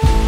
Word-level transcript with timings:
you 0.00 0.27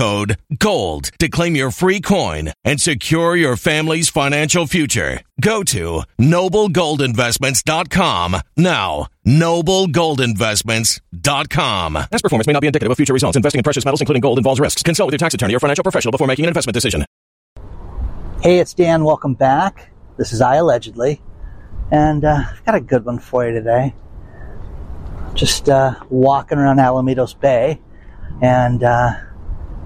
GOLD 0.00 1.10
to 1.18 1.28
claim 1.28 1.54
your 1.54 1.70
free 1.70 2.00
coin 2.00 2.50
and 2.64 2.80
secure 2.80 3.36
your 3.36 3.56
family's 3.56 4.08
financial 4.08 4.66
future. 4.66 5.20
Go 5.40 5.62
to 5.64 6.02
noblegoldinvestments.com 6.18 8.36
now. 8.56 9.08
Noblegoldinvestments.com. 9.26 11.92
Past 11.92 12.22
performance 12.22 12.46
may 12.46 12.54
not 12.54 12.60
be 12.60 12.66
indicative 12.66 12.90
of 12.90 12.96
future 12.96 13.12
results. 13.12 13.36
Investing 13.36 13.58
in 13.58 13.62
precious 13.62 13.84
metals, 13.84 14.00
including 14.00 14.22
gold, 14.22 14.38
involves 14.38 14.58
risks. 14.58 14.82
Consult 14.82 15.08
with 15.08 15.12
your 15.12 15.18
tax 15.18 15.34
attorney 15.34 15.54
or 15.54 15.60
financial 15.60 15.82
professional 15.82 16.12
before 16.12 16.26
making 16.26 16.46
an 16.46 16.48
investment 16.48 16.72
decision. 16.72 17.04
Hey, 18.42 18.58
it's 18.58 18.72
Dan. 18.72 19.04
Welcome 19.04 19.34
back. 19.34 19.92
This 20.16 20.32
is 20.32 20.40
I 20.40 20.56
Allegedly. 20.56 21.20
And 21.90 22.24
uh, 22.24 22.44
I've 22.50 22.64
got 22.64 22.74
a 22.74 22.80
good 22.80 23.04
one 23.04 23.18
for 23.18 23.46
you 23.46 23.52
today. 23.52 23.94
Just 25.34 25.68
uh, 25.68 25.96
walking 26.08 26.56
around 26.56 26.78
Alamitos 26.78 27.38
Bay 27.38 27.82
and 28.40 28.82
uh, 28.82 29.10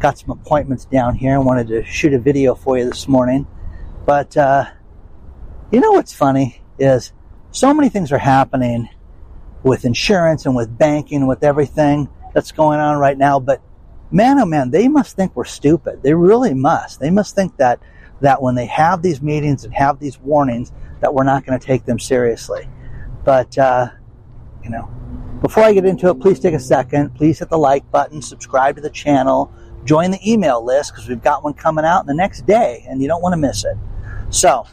got 0.00 0.18
some 0.18 0.30
appointments 0.30 0.84
down 0.84 1.14
here. 1.14 1.34
I 1.34 1.38
wanted 1.38 1.68
to 1.68 1.84
shoot 1.84 2.12
a 2.12 2.18
video 2.18 2.54
for 2.54 2.78
you 2.78 2.84
this 2.84 3.08
morning. 3.08 3.46
But 4.04 4.36
uh, 4.36 4.66
you 5.70 5.80
know 5.80 5.92
what's 5.92 6.12
funny 6.12 6.62
is 6.78 7.12
so 7.50 7.72
many 7.72 7.88
things 7.88 8.12
are 8.12 8.18
happening 8.18 8.88
with 9.62 9.84
insurance 9.84 10.44
and 10.46 10.54
with 10.54 10.76
banking 10.76 11.18
and 11.18 11.28
with 11.28 11.42
everything 11.42 12.08
that's 12.34 12.52
going 12.52 12.80
on 12.80 12.98
right 12.98 13.16
now. 13.16 13.40
But 13.40 13.62
man, 14.10 14.38
oh 14.38 14.46
man, 14.46 14.70
they 14.70 14.88
must 14.88 15.16
think 15.16 15.34
we're 15.34 15.44
stupid. 15.44 16.02
They 16.02 16.14
really 16.14 16.54
must. 16.54 17.00
They 17.00 17.10
must 17.10 17.34
think 17.34 17.56
that 17.56 17.80
that 18.20 18.40
when 18.40 18.54
they 18.54 18.66
have 18.66 19.02
these 19.02 19.20
meetings 19.20 19.64
and 19.64 19.74
have 19.74 19.98
these 19.98 20.18
warnings, 20.18 20.72
that 21.00 21.12
we're 21.12 21.24
not 21.24 21.44
going 21.44 21.58
to 21.58 21.66
take 21.66 21.84
them 21.84 21.98
seriously. 21.98 22.68
But 23.24 23.56
uh, 23.56 23.88
you 24.62 24.70
know, 24.70 24.90
before 25.40 25.62
I 25.62 25.72
get 25.72 25.84
into 25.84 26.08
it, 26.08 26.20
please 26.20 26.40
take 26.40 26.54
a 26.54 26.60
second. 26.60 27.14
Please 27.14 27.38
hit 27.38 27.50
the 27.50 27.58
like 27.58 27.90
button, 27.90 28.22
subscribe 28.22 28.76
to 28.76 28.82
the 28.82 28.90
channel, 28.90 29.52
join 29.84 30.10
the 30.10 30.30
email 30.30 30.64
list 30.64 30.92
because 30.92 31.08
we've 31.08 31.22
got 31.22 31.44
one 31.44 31.54
coming 31.54 31.84
out 31.84 32.06
the 32.06 32.14
next 32.14 32.46
day, 32.46 32.84
and 32.88 33.00
you 33.00 33.08
don't 33.08 33.22
want 33.22 33.32
to 33.32 33.36
miss 33.36 33.64
it. 33.64 33.76
So, 34.30 34.66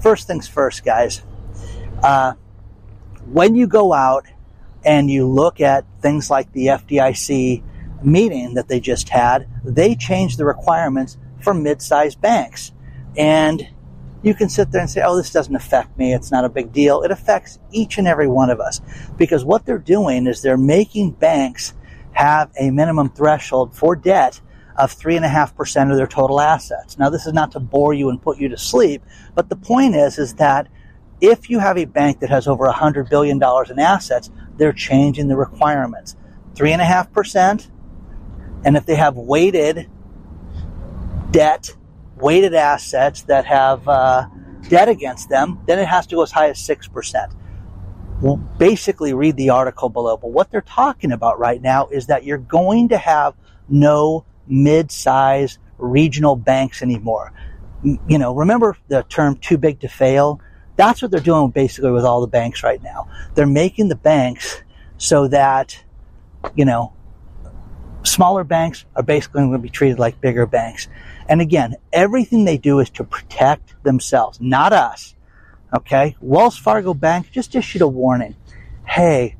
first 0.00 0.26
things 0.26 0.48
first, 0.48 0.84
guys. 0.84 1.22
Uh, 2.02 2.34
when 3.26 3.54
you 3.54 3.66
go 3.66 3.92
out 3.92 4.26
and 4.84 5.10
you 5.10 5.26
look 5.26 5.60
at 5.60 5.84
things 6.00 6.30
like 6.30 6.52
the 6.52 6.66
FDIC 6.66 7.62
meeting 8.02 8.54
that 8.54 8.68
they 8.68 8.80
just 8.80 9.08
had, 9.08 9.48
they 9.64 9.94
changed 9.94 10.38
the 10.38 10.44
requirements 10.44 11.16
for 11.40 11.54
mid-sized 11.54 12.20
banks. 12.20 12.72
And 13.16 13.68
you 14.22 14.34
can 14.34 14.48
sit 14.48 14.70
there 14.70 14.80
and 14.80 14.90
say, 14.90 15.02
oh, 15.04 15.16
this 15.16 15.30
doesn't 15.30 15.54
affect 15.54 15.96
me. 15.98 16.12
It's 16.14 16.30
not 16.30 16.44
a 16.44 16.48
big 16.48 16.72
deal. 16.72 17.02
It 17.02 17.10
affects 17.10 17.58
each 17.70 17.98
and 17.98 18.06
every 18.06 18.28
one 18.28 18.50
of 18.50 18.60
us 18.60 18.80
because 19.16 19.44
what 19.44 19.66
they're 19.66 19.78
doing 19.78 20.26
is 20.26 20.42
they're 20.42 20.56
making 20.56 21.12
banks 21.12 21.74
have 22.12 22.50
a 22.58 22.70
minimum 22.70 23.10
threshold 23.10 23.74
for 23.74 23.96
debt 23.96 24.40
of 24.76 24.94
3.5% 24.94 25.90
of 25.90 25.96
their 25.96 26.06
total 26.06 26.40
assets. 26.40 26.98
Now, 26.98 27.10
this 27.10 27.26
is 27.26 27.32
not 27.32 27.52
to 27.52 27.60
bore 27.60 27.92
you 27.92 28.08
and 28.08 28.20
put 28.20 28.38
you 28.38 28.48
to 28.48 28.56
sleep, 28.56 29.02
but 29.34 29.48
the 29.48 29.56
point 29.56 29.94
is, 29.94 30.18
is 30.18 30.34
that 30.34 30.68
if 31.20 31.50
you 31.50 31.58
have 31.58 31.78
a 31.78 31.84
bank 31.84 32.20
that 32.20 32.30
has 32.30 32.48
over 32.48 32.66
$100 32.66 33.08
billion 33.08 33.40
in 33.70 33.78
assets, 33.78 34.30
they're 34.56 34.72
changing 34.72 35.28
the 35.28 35.36
requirements. 35.36 36.16
3.5%, 36.54 37.70
and 38.64 38.76
if 38.76 38.86
they 38.86 38.94
have 38.94 39.16
weighted 39.16 39.88
debt, 41.30 41.74
weighted 42.16 42.54
assets 42.54 43.22
that 43.22 43.44
have 43.46 43.86
uh, 43.88 44.26
debt 44.68 44.88
against 44.88 45.28
them, 45.28 45.60
then 45.66 45.78
it 45.78 45.86
has 45.86 46.06
to 46.08 46.16
go 46.16 46.22
as 46.22 46.30
high 46.30 46.48
as 46.48 46.58
6%. 46.58 47.34
Basically, 48.58 49.14
read 49.14 49.36
the 49.36 49.50
article 49.50 49.88
below. 49.88 50.16
But 50.16 50.30
what 50.30 50.50
they're 50.50 50.60
talking 50.60 51.12
about 51.12 51.38
right 51.38 51.60
now 51.60 51.88
is 51.88 52.06
that 52.06 52.24
you're 52.24 52.38
going 52.38 52.90
to 52.90 52.98
have 52.98 53.34
no 53.68 54.24
mid-size 54.46 55.58
regional 55.78 56.36
banks 56.36 56.82
anymore. 56.82 57.32
You 57.82 58.18
know, 58.18 58.34
remember 58.34 58.76
the 58.88 59.02
term 59.02 59.36
too 59.36 59.58
big 59.58 59.80
to 59.80 59.88
fail? 59.88 60.40
That's 60.76 61.02
what 61.02 61.10
they're 61.10 61.20
doing 61.20 61.50
basically 61.50 61.90
with 61.90 62.04
all 62.04 62.20
the 62.20 62.28
banks 62.28 62.62
right 62.62 62.82
now. 62.82 63.08
They're 63.34 63.46
making 63.46 63.88
the 63.88 63.96
banks 63.96 64.62
so 64.98 65.28
that, 65.28 65.82
you 66.54 66.64
know, 66.64 66.92
Smaller 68.04 68.42
banks 68.42 68.84
are 68.96 69.02
basically 69.02 69.42
going 69.42 69.52
to 69.52 69.58
be 69.58 69.68
treated 69.68 69.98
like 69.98 70.20
bigger 70.20 70.44
banks. 70.44 70.88
And 71.28 71.40
again, 71.40 71.76
everything 71.92 72.44
they 72.44 72.58
do 72.58 72.80
is 72.80 72.90
to 72.90 73.04
protect 73.04 73.82
themselves, 73.84 74.40
not 74.40 74.72
us. 74.72 75.14
Okay? 75.74 76.16
Wells 76.20 76.58
Fargo 76.58 76.94
Bank 76.94 77.30
just 77.30 77.54
issued 77.54 77.82
a 77.82 77.88
warning. 77.88 78.36
Hey, 78.86 79.36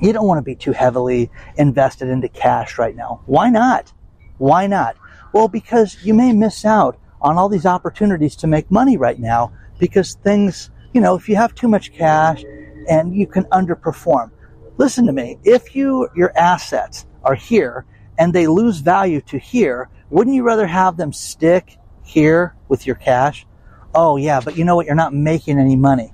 you 0.00 0.12
don't 0.12 0.26
want 0.26 0.38
to 0.38 0.42
be 0.42 0.56
too 0.56 0.72
heavily 0.72 1.30
invested 1.56 2.08
into 2.08 2.28
cash 2.28 2.78
right 2.78 2.96
now. 2.96 3.22
Why 3.26 3.50
not? 3.50 3.92
Why 4.38 4.66
not? 4.66 4.96
Well, 5.32 5.48
because 5.48 6.04
you 6.04 6.14
may 6.14 6.32
miss 6.32 6.64
out 6.64 6.98
on 7.20 7.38
all 7.38 7.48
these 7.48 7.66
opportunities 7.66 8.36
to 8.36 8.46
make 8.46 8.70
money 8.70 8.96
right 8.96 9.18
now 9.18 9.52
because 9.78 10.14
things, 10.14 10.70
you 10.92 11.00
know, 11.00 11.14
if 11.14 11.28
you 11.28 11.36
have 11.36 11.54
too 11.54 11.68
much 11.68 11.92
cash 11.92 12.44
and 12.88 13.14
you 13.14 13.26
can 13.26 13.44
underperform. 13.44 14.30
Listen 14.76 15.06
to 15.06 15.12
me. 15.12 15.38
If 15.44 15.74
you, 15.76 16.08
your 16.14 16.36
assets 16.36 17.06
are 17.22 17.34
here 17.34 17.86
and 18.18 18.32
they 18.32 18.46
lose 18.46 18.78
value 18.78 19.20
to 19.22 19.38
here, 19.38 19.88
wouldn't 20.10 20.36
you 20.36 20.42
rather 20.42 20.66
have 20.66 20.96
them 20.96 21.12
stick 21.12 21.78
here 22.04 22.54
with 22.68 22.86
your 22.86 22.96
cash? 22.96 23.46
Oh 23.94 24.16
yeah, 24.16 24.40
but 24.40 24.56
you 24.56 24.64
know 24.64 24.76
what? 24.76 24.86
You're 24.86 24.94
not 24.94 25.14
making 25.14 25.58
any 25.58 25.76
money. 25.76 26.12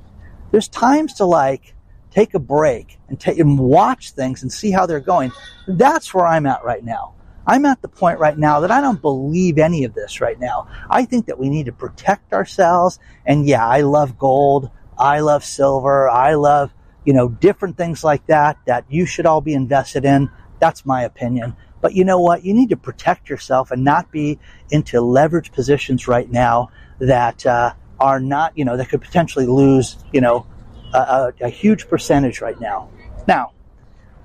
There's 0.51 0.69
times 0.69 1.15
to 1.15 1.25
like 1.25 1.75
take 2.11 2.35
a 2.35 2.39
break 2.39 2.99
and 3.09 3.19
take 3.19 3.39
and 3.39 3.59
watch 3.59 4.13
things 4.13 4.43
and 4.43 4.53
see 4.53 4.71
how 4.71 4.87
they're 4.87 5.01
going. 5.01 5.33
That's 5.67 6.13
where 6.13 6.27
I'm 6.27 6.47
at 6.47 6.65
right 6.65 6.85
now. 6.85 7.15
I'm 7.47 7.65
at 7.65 7.81
the 7.83 7.89
point 7.89 8.19
right 8.19 8.37
now 8.37 8.61
that 8.61 8.71
I 8.71 8.81
don't 8.81 9.01
believe 9.01 9.59
any 9.59 9.85
of 9.85 9.95
this 9.95 10.21
right 10.21 10.39
now. 10.39 10.69
I 10.89 11.05
think 11.05 11.27
that 11.27 11.39
we 11.39 11.49
need 11.49 11.67
to 11.67 11.73
protect 11.73 12.33
ourselves. 12.33 12.99
And 13.25 13.47
yeah, 13.47 13.67
I 13.67 13.81
love 13.81 14.19
gold. 14.19 14.71
I 14.99 15.21
love 15.21 15.45
silver. 15.45 16.09
I 16.09 16.35
love, 16.35 16.73
you 17.05 17.15
know, 17.15 17.29
different 17.29 17.77
things 17.77 18.05
like 18.05 18.27
that 18.27 18.59
that 18.67 18.85
you 18.91 19.07
should 19.07 19.27
all 19.27 19.41
be 19.41 19.55
invested 19.55 20.05
in. 20.05 20.31
That's 20.59 20.85
my 20.85 21.03
opinion. 21.03 21.57
But 21.81 21.95
you 21.95 22.05
know 22.05 22.21
what? 22.21 22.45
You 22.45 22.53
need 22.53 22.69
to 22.71 22.77
protect 22.77 23.31
yourself 23.31 23.71
and 23.71 23.83
not 23.83 24.13
be 24.13 24.39
into 24.71 25.01
leverage 25.01 25.51
positions 25.51 26.07
right 26.07 26.31
now 26.31 26.71
that 27.01 27.45
uh, 27.45 27.73
are 27.99 28.21
not, 28.21 28.57
you 28.57 28.65
know, 28.65 28.77
that 28.77 28.89
could 28.89 29.01
potentially 29.01 29.47
lose, 29.47 29.97
you 30.13 30.21
know, 30.21 30.47
a, 30.95 31.33
a, 31.41 31.49
huge 31.49 31.89
percentage 31.89 32.41
right 32.41 32.61
now. 32.61 32.91
Now, 33.29 33.53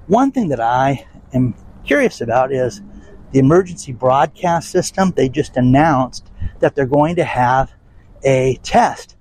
one 0.08 0.32
thing 0.32 0.50
that 0.50 0.60
I 0.60 1.06
am 1.34 1.56
curious 1.86 2.22
about 2.22 2.52
is 2.52 2.82
the 3.32 3.40
emergency 3.40 3.92
broadcast 3.92 4.72
system. 4.72 5.12
They 5.12 5.30
just 5.30 5.58
announced 5.58 6.32
that 6.60 6.76
they're 6.76 6.86
going 6.86 7.18
to 7.18 7.24
have 7.24 7.72
a 8.24 8.56
test 8.64 9.16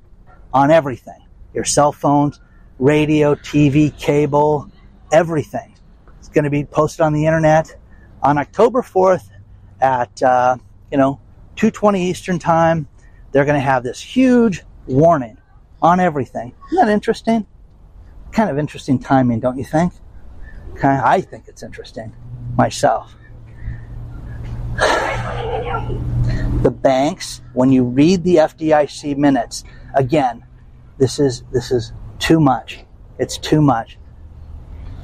on 0.52 0.70
everything 0.70 1.20
your 1.52 1.64
cell 1.64 1.92
phones, 1.92 2.40
radio, 2.80 3.36
TV, 3.36 3.96
cable, 3.96 4.68
everything. 5.12 5.72
It's 6.18 6.28
going 6.28 6.44
to 6.44 6.50
be 6.50 6.64
posted 6.64 7.02
on 7.02 7.12
the 7.12 7.26
internet 7.26 7.72
on 8.22 8.38
October 8.38 8.82
4th 8.82 9.28
at, 9.80 10.20
uh, 10.20 10.56
you 10.90 10.98
know, 10.98 11.20
2.20 11.56 11.98
Eastern 11.98 12.38
Time. 12.40 12.88
They're 13.34 13.44
going 13.44 13.60
to 13.60 13.66
have 13.66 13.82
this 13.82 14.00
huge 14.00 14.62
warning 14.86 15.36
on 15.82 15.98
everything. 15.98 16.54
Isn't 16.70 16.86
that 16.86 16.92
interesting? 16.92 17.44
Kind 18.30 18.48
of 18.48 18.58
interesting 18.58 19.00
timing, 19.00 19.40
don't 19.40 19.58
you 19.58 19.64
think? 19.64 19.92
Okay, 20.74 21.00
I 21.02 21.20
think 21.20 21.48
it's 21.48 21.64
interesting 21.64 22.14
myself. 22.56 23.16
The 26.62 26.70
banks, 26.70 27.42
when 27.54 27.72
you 27.72 27.82
read 27.82 28.22
the 28.22 28.36
FDIC 28.36 29.16
minutes, 29.16 29.64
again, 29.94 30.46
this 30.98 31.18
is 31.18 31.42
this 31.52 31.72
is 31.72 31.92
too 32.20 32.38
much. 32.38 32.84
It's 33.18 33.36
too 33.36 33.60
much. 33.60 33.98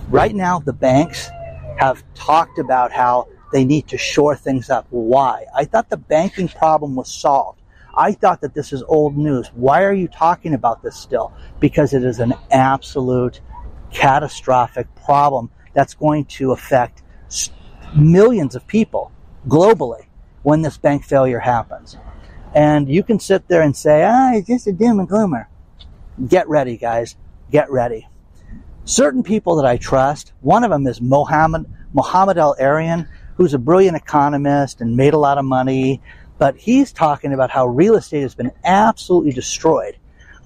Right 0.08 0.36
now, 0.36 0.60
the 0.60 0.72
banks 0.72 1.28
have 1.78 2.04
talked 2.14 2.60
about 2.60 2.92
how 2.92 3.26
they 3.52 3.64
need 3.64 3.88
to 3.88 3.98
shore 3.98 4.36
things 4.36 4.70
up. 4.70 4.86
Why? 4.90 5.46
I 5.52 5.64
thought 5.64 5.90
the 5.90 5.96
banking 5.96 6.46
problem 6.46 6.94
was 6.94 7.12
solved. 7.12 7.59
I 7.94 8.12
thought 8.12 8.40
that 8.42 8.54
this 8.54 8.72
is 8.72 8.82
old 8.84 9.16
news. 9.16 9.48
Why 9.54 9.84
are 9.84 9.92
you 9.92 10.08
talking 10.08 10.54
about 10.54 10.82
this 10.82 10.96
still? 10.96 11.32
Because 11.58 11.92
it 11.92 12.04
is 12.04 12.20
an 12.20 12.34
absolute 12.50 13.40
catastrophic 13.92 14.86
problem 15.04 15.50
that's 15.74 15.94
going 15.94 16.24
to 16.26 16.52
affect 16.52 17.02
millions 17.96 18.54
of 18.54 18.66
people 18.66 19.12
globally 19.48 20.06
when 20.42 20.62
this 20.62 20.78
bank 20.78 21.04
failure 21.04 21.40
happens. 21.40 21.96
And 22.54 22.88
you 22.88 23.02
can 23.02 23.20
sit 23.20 23.46
there 23.48 23.62
and 23.62 23.76
say, 23.76 24.02
ah, 24.04 24.32
it's 24.34 24.46
just 24.46 24.66
a 24.66 24.72
doom 24.72 24.98
and 24.98 25.08
gloomer. 25.08 25.48
Get 26.26 26.48
ready, 26.48 26.76
guys. 26.76 27.16
Get 27.50 27.70
ready. 27.70 28.08
Certain 28.84 29.22
people 29.22 29.56
that 29.56 29.66
I 29.66 29.76
trust, 29.76 30.32
one 30.40 30.64
of 30.64 30.70
them 30.70 30.86
is 30.86 31.00
Mohamed, 31.00 31.66
Mohamed 31.92 32.38
El-Erian, 32.38 33.08
who's 33.36 33.54
a 33.54 33.58
brilliant 33.58 33.96
economist 33.96 34.80
and 34.80 34.96
made 34.96 35.14
a 35.14 35.18
lot 35.18 35.38
of 35.38 35.44
money 35.44 36.02
but 36.40 36.56
he's 36.56 36.90
talking 36.90 37.34
about 37.34 37.50
how 37.50 37.66
real 37.66 37.96
estate 37.96 38.22
has 38.22 38.34
been 38.34 38.50
absolutely 38.64 39.30
destroyed. 39.30 39.98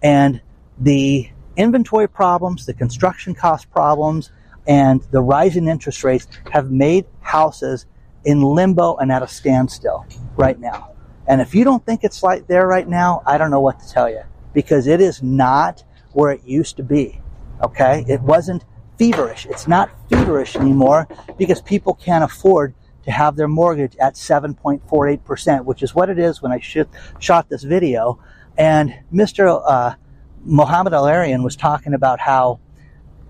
And 0.03 0.41
the 0.77 1.31
inventory 1.57 2.09
problems, 2.09 2.67
the 2.67 2.75
construction 2.75 3.33
cost 3.33 3.71
problems, 3.71 4.33
and 4.67 5.03
the 5.13 5.23
rising 5.23 5.69
interest 5.69 6.03
rates 6.03 6.27
have 6.51 6.69
made 6.69 7.07
houses 7.21 7.87
in 8.25 8.43
limbo 8.43 8.97
and 8.97 9.13
at 9.13 9.23
a 9.23 9.29
standstill 9.29 10.05
right 10.37 10.59
now. 10.59 10.91
And 11.29 11.41
if 11.41 11.55
you 11.55 11.63
don't 11.63 11.87
think 11.87 12.03
it's 12.03 12.25
like 12.25 12.49
there 12.49 12.67
right 12.67 12.89
now, 12.89 13.23
I 13.25 13.39
don't 13.39 13.53
know 13.53 13.61
what 13.61 13.79
to 13.79 13.89
tell 13.89 14.11
you 14.11 14.23
because 14.53 14.89
it 14.89 15.01
is 15.01 15.23
not 15.23 15.85
where 16.11 16.33
it 16.33 16.43
used 16.45 16.77
to 16.79 16.83
be. 16.83 17.23
Okay? 17.63 18.05
It 18.09 18.21
wasn't 18.21 18.65
feverish. 18.99 19.47
It's 19.47 19.69
not 19.69 19.91
feverish 20.11 20.57
anymore 20.57 21.07
because 21.39 21.63
people 21.63 21.95
can't 21.95 22.25
afford 22.25 22.75
to 23.05 23.11
have 23.11 23.37
their 23.37 23.49
mortgage 23.49 23.97
at 23.97 24.15
7.48%, 24.15 25.65
which 25.65 25.83
is 25.83 25.95
what 25.95 26.11
it 26.11 26.19
is 26.19 26.43
when 26.43 26.53
I 26.53 26.61
sh- 26.61 26.79
shot 27.19 27.49
this 27.49 27.63
video. 27.63 28.19
And 28.57 28.95
Mr. 29.13 29.63
Uh, 29.65 29.95
Mohamed 30.45 30.93
El-Erian 30.93 31.43
was 31.43 31.57
talking 31.57 31.95
about 31.95 32.21
how 32.21 32.61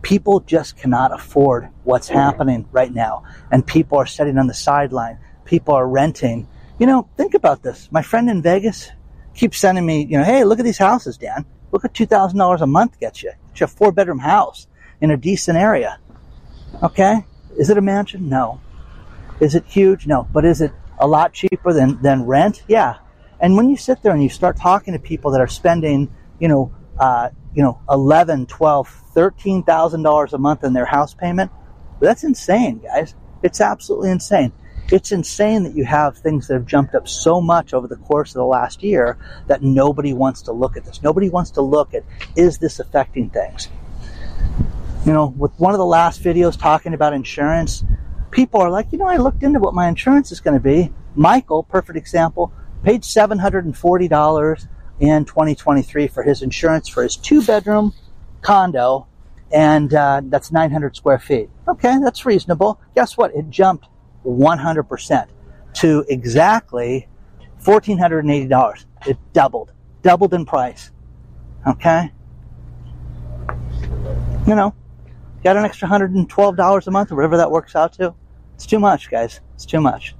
people 0.03 0.41
just 0.41 0.77
cannot 0.77 1.13
afford 1.13 1.69
what's 1.85 2.09
happening 2.09 2.69
right 2.73 2.93
now. 2.93 3.25
And 3.51 3.67
people 3.67 3.99
are 3.99 4.07
sitting 4.07 4.39
on 4.39 4.47
the 4.47 4.55
sideline. 4.55 5.19
People 5.45 5.75
are 5.75 5.89
renting. 5.89 6.47
You 6.79 6.87
know, 6.87 7.09
think 7.17 7.35
about 7.35 7.63
this. 7.63 7.89
My 7.91 8.03
friend 8.03 8.29
in 8.29 8.43
Vegas 8.43 8.91
keeps 9.35 9.59
sending 9.59 9.85
me, 9.85 10.05
you 10.05 10.19
know, 10.19 10.25
hey, 10.25 10.45
look 10.45 10.59
at 10.59 10.65
these 10.65 10.79
houses, 10.79 11.17
Dan. 11.17 11.47
Look 11.73 11.85
at 11.85 11.93
$2,000 11.93 12.61
a 12.61 12.67
month 12.67 13.01
gets 13.01 13.23
you. 13.23 13.33
It's 13.53 13.63
a 13.63 13.67
four 13.67 13.91
bedroom 13.91 14.21
house 14.21 14.69
in 15.01 15.11
a 15.11 15.17
decent 15.17 15.59
area. 15.59 15.99
Okay? 16.83 17.25
Is 17.57 17.71
it 17.71 17.79
a 17.79 17.81
mansion? 17.81 18.29
No. 18.29 18.61
Is 19.41 19.55
it 19.55 19.65
huge? 19.67 20.07
No. 20.07 20.29
But 20.33 20.45
is 20.45 20.61
it 20.61 20.73
a 20.99 21.07
lot 21.07 21.33
cheaper 21.33 21.73
than, 21.73 22.01
than 22.03 22.25
rent? 22.25 22.63
Yeah. 22.69 22.97
And 23.41 23.57
when 23.57 23.69
you 23.69 23.77
sit 23.77 24.03
there 24.03 24.13
and 24.13 24.23
you 24.23 24.29
start 24.29 24.57
talking 24.57 24.95
to 24.95 25.01
people 25.01 25.33
that 25.33 25.41
are 25.41 25.49
spending, 25.49 26.15
you 26.39 26.49
know, 26.49 26.75
uh, 26.99 27.31
you 27.55 27.63
know, 27.63 27.81
eleven, 27.89 28.47
twelve, 28.47 28.89
thirteen 28.89 29.63
thousand 29.63 30.03
dollars 30.03 30.33
a 30.33 30.39
month 30.39 30.65
in 30.65 30.73
their 30.73 30.87
house 30.87 31.15
payment, 31.15 31.51
that's 32.01 32.25
insane, 32.25 32.79
guys. 32.79 33.15
It's 33.43 33.61
absolutely 33.61 34.11
insane. 34.11 34.53
It's 34.91 35.13
insane 35.13 35.63
that 35.65 35.75
you 35.75 35.85
have 35.85 36.19
things 36.19 36.49
that 36.49 36.55
have 36.55 36.67
jumped 36.67 36.95
up 36.95 37.09
so 37.09 37.41
much 37.41 37.73
over 37.73 37.89
the 37.89 37.97
course 37.97 38.31
of 38.31 38.35
the 38.35 38.45
last 38.45 38.83
year 38.83 39.19
that 39.47 39.63
nobody 39.63 40.13
wants 40.13 40.43
to 40.43 40.53
look 40.53 40.77
at 40.77 40.85
this. 40.85 41.03
Nobody 41.03 41.31
wants 41.31 41.53
to 41.53 41.63
look 41.63 41.95
at 41.95 42.05
is 42.37 42.59
this 42.59 42.81
affecting 42.81 43.31
things. 43.31 43.69
You 45.07 45.13
know, 45.13 45.35
with 45.37 45.53
one 45.59 45.75
of 45.75 45.79
the 45.79 45.87
last 45.87 46.23
videos 46.23 46.59
talking 46.59 46.95
about 46.95 47.13
insurance, 47.13 47.85
people 48.35 48.61
are 48.61 48.69
like, 48.69 48.89
you 48.91 48.99
know, 48.99 49.07
I 49.07 49.17
looked 49.17 49.43
into 49.43 49.61
what 49.61 49.73
my 49.73 49.89
insurance 49.89 50.33
is 50.33 50.41
going 50.41 50.55
to 50.55 50.61
be. 50.61 50.93
Michael, 51.15 51.63
perfect 51.63 51.97
example, 51.97 52.53
paid 52.83 53.03
$740 53.03 54.69
in 55.01 55.25
2023 55.25 56.09
for 56.09 56.23
his 56.23 56.43
insurance 56.43 56.89
for 56.89 57.03
his 57.03 57.17
two 57.17 57.43
bedroom 57.43 57.95
condo, 58.43 59.07
and 59.53 59.95
uh, 59.95 60.21
that's 60.25 60.53
900 60.53 60.97
square 60.97 61.19
feet. 61.19 61.49
Okay, 61.69 61.97
that's 62.03 62.27
reasonable. 62.27 62.81
Guess 62.95 63.17
what? 63.17 63.35
It 63.35 63.49
jumped 63.51 63.87
100% 64.27 65.29
to 65.75 66.05
exactly 66.09 67.09
$1,480. 67.63 68.85
It 69.07 69.17
doubled, 69.33 69.73
doubled 70.03 70.35
in 70.35 70.45
price. 70.45 70.91
Okay? 71.67 72.13
You 74.47 74.55
know, 74.55 74.75
got 75.45 75.57
an 75.57 75.65
extra 75.65 75.89
$112 75.89 76.87
a 76.87 76.91
month 76.91 77.13
or 77.13 77.15
whatever 77.15 77.37
that 77.37 77.51
works 77.51 77.77
out 77.77 77.93
to. 77.95 78.15
It's 78.55 78.67
too 78.67 78.79
much, 78.79 79.11
guys. 79.11 79.41
It's 79.55 79.67
too 79.67 79.81
much. 79.81 80.15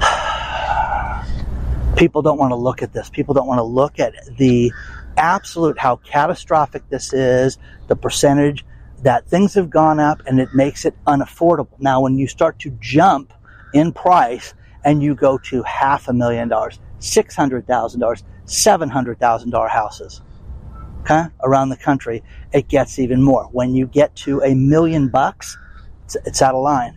People 1.96 2.22
don't 2.22 2.38
want 2.38 2.52
to 2.52 2.56
look 2.56 2.82
at 2.82 2.92
this. 2.92 3.10
People 3.10 3.34
don't 3.34 3.46
want 3.46 3.58
to 3.58 3.64
look 3.64 3.98
at 3.98 4.14
the 4.36 4.72
absolute 5.16 5.78
how 5.78 5.96
catastrophic 5.96 6.88
this 6.88 7.12
is, 7.12 7.58
the 7.88 7.96
percentage 7.96 8.64
that 9.02 9.26
things 9.26 9.54
have 9.54 9.70
gone 9.70 10.00
up 10.00 10.22
and 10.26 10.40
it 10.40 10.48
makes 10.54 10.84
it 10.84 10.94
unaffordable. 11.06 11.78
Now, 11.78 12.00
when 12.00 12.18
you 12.18 12.26
start 12.26 12.58
to 12.60 12.70
jump 12.80 13.32
in 13.74 13.92
price 13.92 14.54
and 14.84 15.02
you 15.02 15.14
go 15.14 15.38
to 15.38 15.62
half 15.64 16.08
a 16.08 16.12
million 16.12 16.48
dollars, 16.48 16.78
$600,000, 17.00 18.22
$700,000 18.46 19.70
houses, 19.70 20.22
okay, 21.00 21.24
around 21.42 21.68
the 21.68 21.76
country, 21.76 22.22
it 22.52 22.68
gets 22.68 22.98
even 22.98 23.22
more. 23.22 23.44
When 23.52 23.74
you 23.74 23.86
get 23.86 24.14
to 24.16 24.40
a 24.40 24.54
million 24.54 25.08
bucks, 25.08 25.56
it's, 26.08 26.16
it's 26.26 26.42
out 26.42 26.54
of 26.54 26.62
line. 26.62 26.96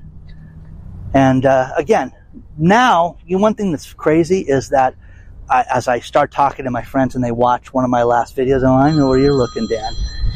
And 1.13 1.45
uh, 1.45 1.71
again, 1.75 2.13
now, 2.57 3.17
you 3.25 3.35
know, 3.35 3.41
one 3.41 3.55
thing 3.55 3.71
that's 3.71 3.91
crazy 3.93 4.39
is 4.39 4.69
that 4.69 4.95
I, 5.49 5.65
as 5.73 5.89
I 5.89 5.99
start 5.99 6.31
talking 6.31 6.63
to 6.63 6.71
my 6.71 6.83
friends 6.83 7.15
and 7.15 7.23
they 7.23 7.33
watch 7.33 7.73
one 7.73 7.83
of 7.83 7.89
my 7.89 8.03
last 8.03 8.37
videos, 8.37 8.63
oh, 8.63 8.73
I 8.73 8.91
know 8.91 9.09
where 9.09 9.19
you're 9.19 9.33
looking, 9.33 9.67
Dan. 9.67 9.91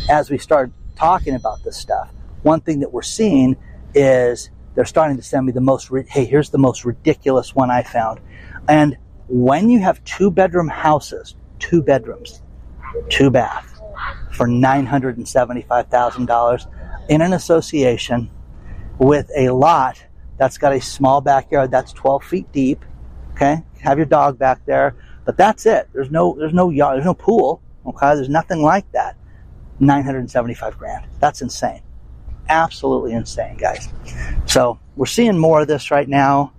As 0.10 0.30
we 0.30 0.38
start 0.38 0.74
talking 0.98 1.36
about 1.36 1.64
this 1.64 1.78
stuff, 1.78 2.12
one 2.44 2.60
thing 2.60 2.82
that 2.82 2.92
we're 2.92 3.02
seeing 3.02 3.56
is 3.94 4.50
they're 4.76 4.84
starting 4.84 5.16
to 5.16 5.24
send 5.24 5.46
me 5.46 5.54
the 5.54 5.62
most, 5.62 5.90
hey, 6.10 6.26
here's 6.26 6.50
the 6.50 6.58
most 6.58 6.84
ridiculous 6.84 7.56
one 7.56 7.72
I 7.72 7.84
found. 7.84 8.20
And 8.68 8.98
when 9.30 9.70
you 9.70 9.80
have 9.80 10.04
two 10.04 10.32
bedroom 10.32 10.68
houses, 10.68 11.38
two 11.60 11.82
bedrooms, 11.82 12.42
two 13.08 13.30
bath, 13.30 13.80
for 14.34 14.50
$975,000 14.50 16.68
in 17.08 17.22
an 17.22 17.32
association 17.32 18.30
with 19.00 19.30
a 19.36 19.50
lot 19.50 20.04
that's 20.38 20.58
got 20.58 20.74
a 20.74 20.82
small 20.82 21.22
backyard 21.22 21.72
that's 21.72 21.94
12 21.94 22.24
feet 22.24 22.52
deep. 22.52 22.84
Okay. 23.32 23.64
Have 23.82 23.98
your 23.98 24.06
dog 24.06 24.38
back 24.38 24.66
there, 24.66 24.96
but 25.26 25.38
that's 25.38 25.66
it. 25.66 25.90
There's 25.94 26.12
no, 26.12 26.36
there's 26.38 26.54
no 26.54 26.70
yard, 26.70 26.98
there's 26.98 27.06
no 27.06 27.14
pool. 27.14 27.62
Okay. 27.86 28.16
There's 28.16 28.30
nothing 28.30 28.62
like 28.62 28.90
that. 28.94 29.16
975 29.80 30.78
grand. 30.78 31.06
That's 31.20 31.42
insane. 31.42 31.82
Absolutely 32.48 33.14
insane, 33.14 33.58
guys. 33.58 33.90
So 34.46 34.80
we're 34.96 35.06
seeing 35.06 35.38
more 35.38 35.62
of 35.62 35.68
this 35.68 35.92
right 35.92 36.08
now. 36.08 36.54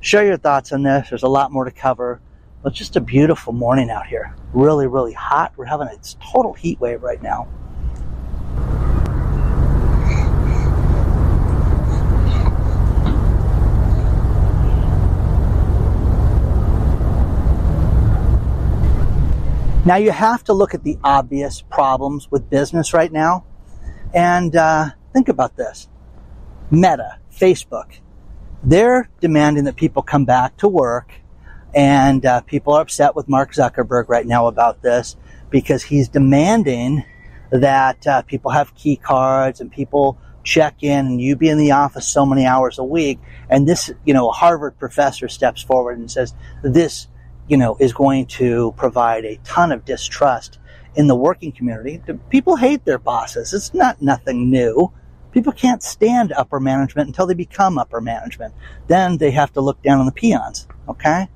Share 0.00 0.24
your 0.24 0.36
thoughts 0.36 0.72
on 0.72 0.82
this. 0.82 1.08
There's 1.10 1.22
a 1.22 1.28
lot 1.28 1.52
more 1.52 1.64
to 1.64 1.70
cover. 1.70 2.20
But 2.62 2.70
it's 2.70 2.78
just 2.78 2.96
a 2.96 3.00
beautiful 3.00 3.52
morning 3.52 3.90
out 3.90 4.06
here. 4.06 4.34
Really, 4.52 4.86
really 4.86 5.12
hot. 5.12 5.52
We're 5.56 5.66
having 5.66 5.88
a 5.88 5.96
total 6.32 6.52
heat 6.52 6.80
wave 6.80 7.02
right 7.02 7.22
now. 7.22 7.48
Now 19.86 19.94
you 19.94 20.10
have 20.10 20.42
to 20.44 20.52
look 20.52 20.74
at 20.74 20.82
the 20.82 20.98
obvious 21.04 21.62
problems 21.62 22.28
with 22.28 22.50
business 22.50 22.92
right 22.92 23.12
now, 23.12 23.44
and 24.12 24.56
uh, 24.56 24.90
think 25.12 25.28
about 25.28 25.56
this: 25.56 25.88
Meta, 26.72 27.20
Facebook, 27.32 28.00
they're 28.64 29.08
demanding 29.20 29.62
that 29.62 29.76
people 29.76 30.02
come 30.02 30.24
back 30.24 30.56
to 30.56 30.66
work, 30.66 31.12
and 31.72 32.26
uh, 32.26 32.40
people 32.40 32.72
are 32.72 32.80
upset 32.80 33.14
with 33.14 33.28
Mark 33.28 33.52
Zuckerberg 33.52 34.08
right 34.08 34.26
now 34.26 34.48
about 34.48 34.82
this 34.82 35.14
because 35.50 35.84
he's 35.84 36.08
demanding 36.08 37.04
that 37.52 38.04
uh, 38.08 38.22
people 38.22 38.50
have 38.50 38.74
key 38.74 38.96
cards 38.96 39.60
and 39.60 39.70
people 39.70 40.18
check 40.42 40.82
in 40.82 41.06
and 41.06 41.20
you 41.20 41.36
be 41.36 41.48
in 41.48 41.58
the 41.58 41.70
office 41.70 42.08
so 42.08 42.26
many 42.26 42.44
hours 42.44 42.80
a 42.80 42.84
week. 42.84 43.20
And 43.48 43.68
this, 43.68 43.92
you 44.04 44.14
know, 44.14 44.30
a 44.30 44.32
Harvard 44.32 44.80
professor 44.80 45.28
steps 45.28 45.62
forward 45.62 45.96
and 45.96 46.10
says 46.10 46.34
this 46.64 47.06
you 47.48 47.56
know, 47.56 47.76
is 47.78 47.92
going 47.92 48.26
to 48.26 48.72
provide 48.76 49.24
a 49.24 49.38
ton 49.44 49.72
of 49.72 49.84
distrust 49.84 50.58
in 50.96 51.06
the 51.06 51.14
working 51.14 51.52
community. 51.52 52.02
People 52.30 52.56
hate 52.56 52.84
their 52.84 52.98
bosses. 52.98 53.52
It's 53.52 53.74
not 53.74 54.00
nothing 54.00 54.50
new. 54.50 54.92
People 55.32 55.52
can't 55.52 55.82
stand 55.82 56.32
upper 56.32 56.58
management 56.58 57.08
until 57.08 57.26
they 57.26 57.34
become 57.34 57.78
upper 57.78 58.00
management. 58.00 58.54
Then 58.86 59.18
they 59.18 59.30
have 59.32 59.52
to 59.52 59.60
look 59.60 59.82
down 59.82 60.00
on 60.00 60.06
the 60.06 60.12
peons. 60.12 60.66
Okay? 60.88 61.28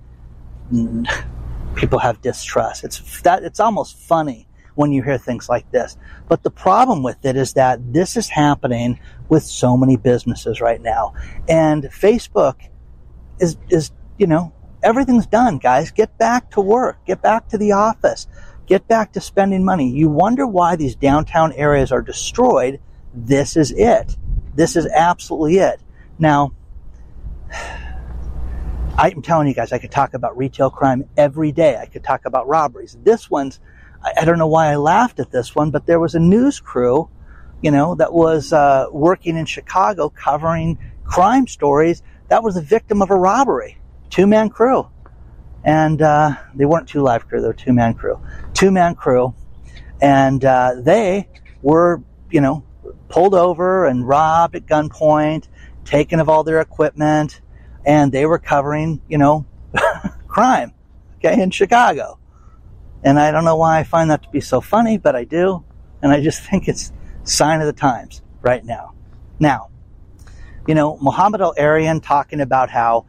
People 1.75 1.99
have 1.99 2.21
distrust. 2.23 2.85
It's 2.85 3.21
that. 3.23 3.45
It's 3.45 3.61
almost 3.61 3.99
funny 3.99 4.47
when 4.75 4.93
you 4.93 5.03
hear 5.03 5.19
things 5.19 5.49
like 5.49 5.71
this. 5.71 5.97
But 6.29 6.43
the 6.43 6.51
problem 6.51 7.03
with 7.03 7.25
it 7.25 7.37
is 7.37 7.53
that 7.55 7.93
this 7.93 8.17
is 8.17 8.29
happening 8.29 8.99
with 9.29 9.43
so 9.43 9.77
many 9.77 9.97
businesses 9.97 10.61
right 10.61 10.81
now, 10.81 11.15
and 11.49 11.85
Facebook 11.85 12.57
is 13.39 13.57
is 13.69 13.91
you 14.19 14.27
know 14.27 14.53
everything's 14.83 15.27
done, 15.27 15.59
guys. 15.59 15.91
Get 15.91 16.17
back 16.19 16.51
to 16.53 16.61
work. 16.61 17.05
Get 17.07 17.23
back 17.23 17.49
to 17.49 17.59
the 17.59 17.73
office. 17.73 18.27
Get 18.67 18.87
back 18.87 19.13
to 19.13 19.21
spending 19.21 19.65
money. 19.65 19.91
You 19.91 20.09
wonder 20.09 20.47
why 20.47 20.77
these 20.77 20.95
downtown 20.95 21.53
areas 21.53 21.93
are 21.93 22.03
destroyed. 22.03 22.81
This 23.15 23.57
is 23.57 23.73
it. 23.73 24.17
This 24.55 24.77
is 24.77 24.87
absolutely 24.87 25.59
it. 25.59 25.81
Now, 26.19 26.53
I'm 28.97 29.23
telling 29.23 29.49
you 29.49 29.55
guys, 29.55 29.73
I 29.73 29.79
could 29.79 29.91
talk 29.91 30.15
about 30.15 30.37
retail 30.37 30.69
crime 30.71 31.09
every 31.17 31.53
day. 31.53 31.77
I 31.77 31.87
could 31.87 32.05
talk 32.05 32.27
about 32.27 32.49
robberies. 32.49 32.99
This 33.03 33.31
one's, 33.31 33.59
I, 34.03 34.25
don't 34.25 34.39
know 34.39 34.47
why 34.47 34.71
I 34.71 34.77
laughed 34.77 35.21
at 35.21 35.31
this 35.31 35.55
one, 35.55 35.71
but 35.71 35.87
there 35.87 35.99
was 35.99 36.15
a 36.15 36.21
news 36.21 36.61
crew, 36.61 37.09
you 37.63 37.71
know, 37.71 37.95
that 37.95 38.13
was 38.13 38.53
uh, 38.53 38.87
working 38.93 39.37
in 39.37 39.47
Chicago 39.47 40.11
covering 40.11 40.79
crime 41.05 41.47
stories 41.47 42.03
that 42.29 42.45
was 42.45 42.57
a 42.57 42.63
victim 42.63 43.03
of 43.03 43.11
a 43.11 43.17
robbery 43.17 43.80
two 44.11 44.27
man 44.27 44.51
crew. 44.51 44.89
And 45.65 46.01
uh, 46.01 46.37
they 46.55 46.65
weren't 46.65 46.89
two 46.89 47.03
live 47.03 47.29
crew, 47.29 47.41
they 47.41 47.47
were 47.47 47.53
two 47.53 47.73
man 47.73 47.95
crew. 47.95 48.21
Two 48.55 48.71
man 48.71 48.95
crew. 48.95 49.35
And 50.01 50.45
uh, 50.45 50.75
they 50.79 51.29
were, 51.63 52.03
you 52.31 52.41
know, 52.41 52.65
pulled 53.09 53.35
over 53.35 53.87
and 53.87 54.07
robbed 54.07 54.57
at 54.57 54.67
gunpoint, 54.67 55.49
taken 55.85 56.21
of 56.21 56.29
all 56.29 56.45
their 56.45 56.61
equipment, 56.61 57.41
and 57.85 58.13
they 58.13 58.27
were 58.27 58.39
covering, 58.39 59.01
you 59.09 59.19
know, 59.19 59.47
crime, 60.29 60.73
okay, 61.19 61.41
in 61.41 61.51
Chicago. 61.51 62.19
And 63.03 63.19
I 63.19 63.31
don't 63.31 63.45
know 63.45 63.57
why 63.57 63.79
I 63.79 63.85
find 63.85 64.11
that 64.11 64.23
to 64.23 64.29
be 64.31 64.41
so 64.41 64.61
funny, 64.61 64.99
but 64.99 65.17
I 65.17 65.25
do. 65.25 65.65
And 66.03 66.13
I 66.13 66.23
just 66.23 66.43
think 66.43 66.69
it's 66.69 66.93
sign 67.25 67.61
of 67.61 67.67
the 67.67 67.73
times 67.73 68.23
right 68.43 68.65
now. 68.65 68.95
Now, 69.39 69.69
you 70.67 70.75
know, 70.75 70.99
Mohamed 70.99 71.41
El-Erian 71.41 72.03
talking 72.03 72.41
about 72.41 72.71
how 72.71 73.07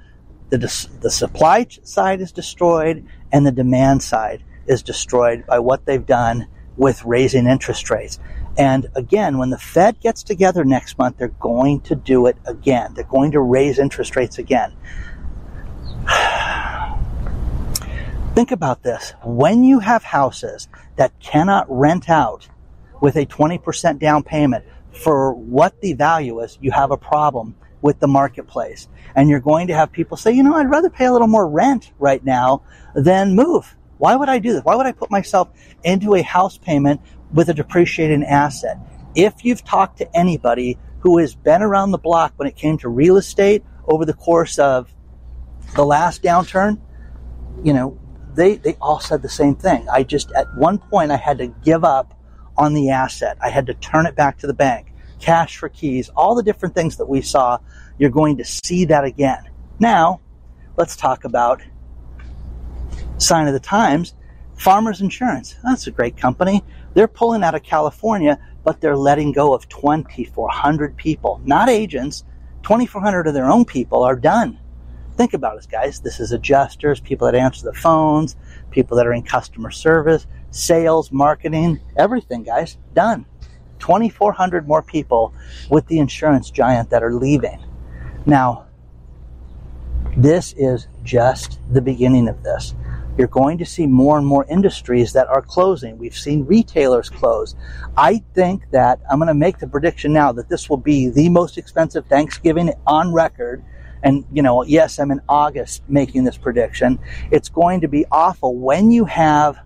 the, 0.57 0.87
the 1.01 1.09
supply 1.09 1.65
side 1.83 2.21
is 2.21 2.31
destroyed 2.31 3.05
and 3.31 3.45
the 3.45 3.51
demand 3.51 4.03
side 4.03 4.43
is 4.67 4.83
destroyed 4.83 5.45
by 5.47 5.59
what 5.59 5.85
they've 5.85 6.05
done 6.05 6.47
with 6.77 7.03
raising 7.05 7.47
interest 7.47 7.89
rates. 7.89 8.19
And 8.57 8.87
again, 8.95 9.37
when 9.37 9.49
the 9.49 9.57
Fed 9.57 9.99
gets 10.01 10.23
together 10.23 10.65
next 10.65 10.97
month, 10.97 11.17
they're 11.17 11.29
going 11.29 11.81
to 11.81 11.95
do 11.95 12.27
it 12.27 12.37
again. 12.45 12.93
They're 12.93 13.05
going 13.05 13.31
to 13.31 13.39
raise 13.39 13.79
interest 13.79 14.15
rates 14.15 14.37
again. 14.37 14.73
Think 18.35 18.51
about 18.51 18.83
this. 18.83 19.13
When 19.23 19.63
you 19.63 19.79
have 19.79 20.03
houses 20.03 20.67
that 20.97 21.17
cannot 21.19 21.65
rent 21.69 22.09
out 22.09 22.47
with 23.01 23.15
a 23.15 23.25
20% 23.25 23.99
down 23.99 24.23
payment 24.23 24.65
for 24.91 25.33
what 25.33 25.79
the 25.81 25.93
value 25.93 26.41
is, 26.41 26.57
you 26.61 26.71
have 26.71 26.91
a 26.91 26.97
problem 26.97 27.55
with 27.81 27.99
the 27.99 28.07
marketplace. 28.07 28.87
And 29.15 29.29
you're 29.29 29.39
going 29.39 29.67
to 29.67 29.73
have 29.73 29.91
people 29.91 30.17
say, 30.17 30.31
you 30.31 30.43
know, 30.43 30.55
I'd 30.55 30.69
rather 30.69 30.89
pay 30.89 31.05
a 31.05 31.11
little 31.11 31.27
more 31.27 31.47
rent 31.47 31.91
right 31.99 32.23
now 32.23 32.63
than 32.95 33.35
move. 33.35 33.75
Why 33.97 34.15
would 34.15 34.29
I 34.29 34.39
do 34.39 34.53
this? 34.53 34.63
Why 34.63 34.75
would 34.75 34.85
I 34.85 34.91
put 34.91 35.11
myself 35.11 35.49
into 35.83 36.15
a 36.15 36.21
house 36.21 36.57
payment 36.57 37.01
with 37.33 37.49
a 37.49 37.53
depreciating 37.53 38.23
asset? 38.23 38.77
If 39.15 39.45
you've 39.45 39.63
talked 39.63 39.97
to 39.99 40.17
anybody 40.17 40.77
who 40.99 41.17
has 41.19 41.35
been 41.35 41.61
around 41.61 41.91
the 41.91 41.97
block 41.97 42.33
when 42.37 42.47
it 42.47 42.55
came 42.55 42.77
to 42.79 42.89
real 42.89 43.17
estate 43.17 43.63
over 43.85 44.05
the 44.05 44.13
course 44.13 44.57
of 44.57 44.93
the 45.75 45.85
last 45.85 46.23
downturn, 46.23 46.79
you 47.63 47.73
know, 47.73 47.99
they, 48.33 48.55
they 48.55 48.75
all 48.81 48.99
said 48.99 49.21
the 49.21 49.29
same 49.29 49.55
thing. 49.55 49.87
I 49.89 50.03
just, 50.03 50.31
at 50.31 50.47
one 50.55 50.77
point, 50.77 51.11
I 51.11 51.17
had 51.17 51.37
to 51.39 51.47
give 51.47 51.83
up 51.83 52.17
on 52.57 52.73
the 52.73 52.91
asset. 52.91 53.37
I 53.41 53.49
had 53.49 53.65
to 53.67 53.73
turn 53.73 54.05
it 54.05 54.15
back 54.15 54.37
to 54.39 54.47
the 54.47 54.53
bank 54.53 54.90
cash 55.21 55.57
for 55.57 55.69
keys, 55.69 56.09
all 56.09 56.35
the 56.35 56.43
different 56.43 56.75
things 56.75 56.97
that 56.97 57.05
we 57.05 57.21
saw, 57.21 57.57
you're 57.97 58.09
going 58.09 58.37
to 58.37 58.45
see 58.45 58.85
that 58.85 59.05
again. 59.05 59.49
Now, 59.79 60.19
let's 60.77 60.95
talk 60.95 61.23
about 61.23 61.61
sign 63.17 63.47
of 63.47 63.53
the 63.53 63.59
times. 63.59 64.15
Farmers 64.55 65.01
Insurance. 65.01 65.55
That's 65.63 65.87
a 65.87 65.91
great 65.91 66.17
company. 66.17 66.63
They're 66.93 67.07
pulling 67.07 67.43
out 67.43 67.55
of 67.55 67.63
California, 67.63 68.37
but 68.63 68.81
they're 68.81 68.97
letting 68.97 69.31
go 69.31 69.53
of 69.53 69.67
2,400 69.69 70.95
people, 70.97 71.41
not 71.45 71.69
agents. 71.69 72.23
2,400 72.63 73.27
of 73.27 73.33
their 73.33 73.49
own 73.49 73.65
people 73.65 74.03
are 74.03 74.15
done. 74.15 74.59
Think 75.17 75.33
about 75.33 75.57
it, 75.57 75.67
guys. 75.69 75.99
This 75.99 76.19
is 76.19 76.31
adjusters, 76.31 76.99
people 76.99 77.25
that 77.25 77.35
answer 77.35 77.65
the 77.65 77.73
phones, 77.73 78.35
people 78.69 78.97
that 78.97 79.07
are 79.07 79.13
in 79.13 79.23
customer 79.23 79.71
service, 79.71 80.27
sales, 80.51 81.11
marketing, 81.11 81.79
everything, 81.97 82.43
guys. 82.43 82.77
Done. 82.93 83.25
2,400 83.81 84.67
more 84.67 84.81
people 84.81 85.33
with 85.69 85.85
the 85.87 85.99
insurance 85.99 86.49
giant 86.49 86.89
that 86.91 87.03
are 87.03 87.13
leaving. 87.13 87.59
Now, 88.25 88.67
this 90.15 90.53
is 90.57 90.87
just 91.03 91.59
the 91.71 91.81
beginning 91.81 92.27
of 92.27 92.43
this. 92.43 92.75
You're 93.17 93.27
going 93.27 93.57
to 93.57 93.65
see 93.65 93.87
more 93.87 94.17
and 94.17 94.25
more 94.25 94.45
industries 94.45 95.13
that 95.13 95.27
are 95.27 95.41
closing. 95.41 95.97
We've 95.97 96.15
seen 96.15 96.45
retailers 96.45 97.09
close. 97.09 97.55
I 97.97 98.23
think 98.33 98.69
that 98.71 98.99
I'm 99.09 99.19
going 99.19 99.27
to 99.27 99.33
make 99.33 99.59
the 99.59 99.67
prediction 99.67 100.13
now 100.13 100.31
that 100.33 100.47
this 100.47 100.69
will 100.69 100.77
be 100.77 101.09
the 101.09 101.29
most 101.29 101.57
expensive 101.57 102.05
Thanksgiving 102.05 102.73
on 102.87 103.13
record. 103.13 103.63
And, 104.03 104.25
you 104.31 104.41
know, 104.41 104.63
yes, 104.63 104.97
I'm 104.97 105.11
in 105.11 105.21
August 105.27 105.83
making 105.89 106.23
this 106.23 106.37
prediction. 106.37 106.99
It's 107.31 107.49
going 107.49 107.81
to 107.81 107.87
be 107.87 108.05
awful 108.11 108.55
when 108.55 108.91
you 108.91 109.05
have 109.05 109.57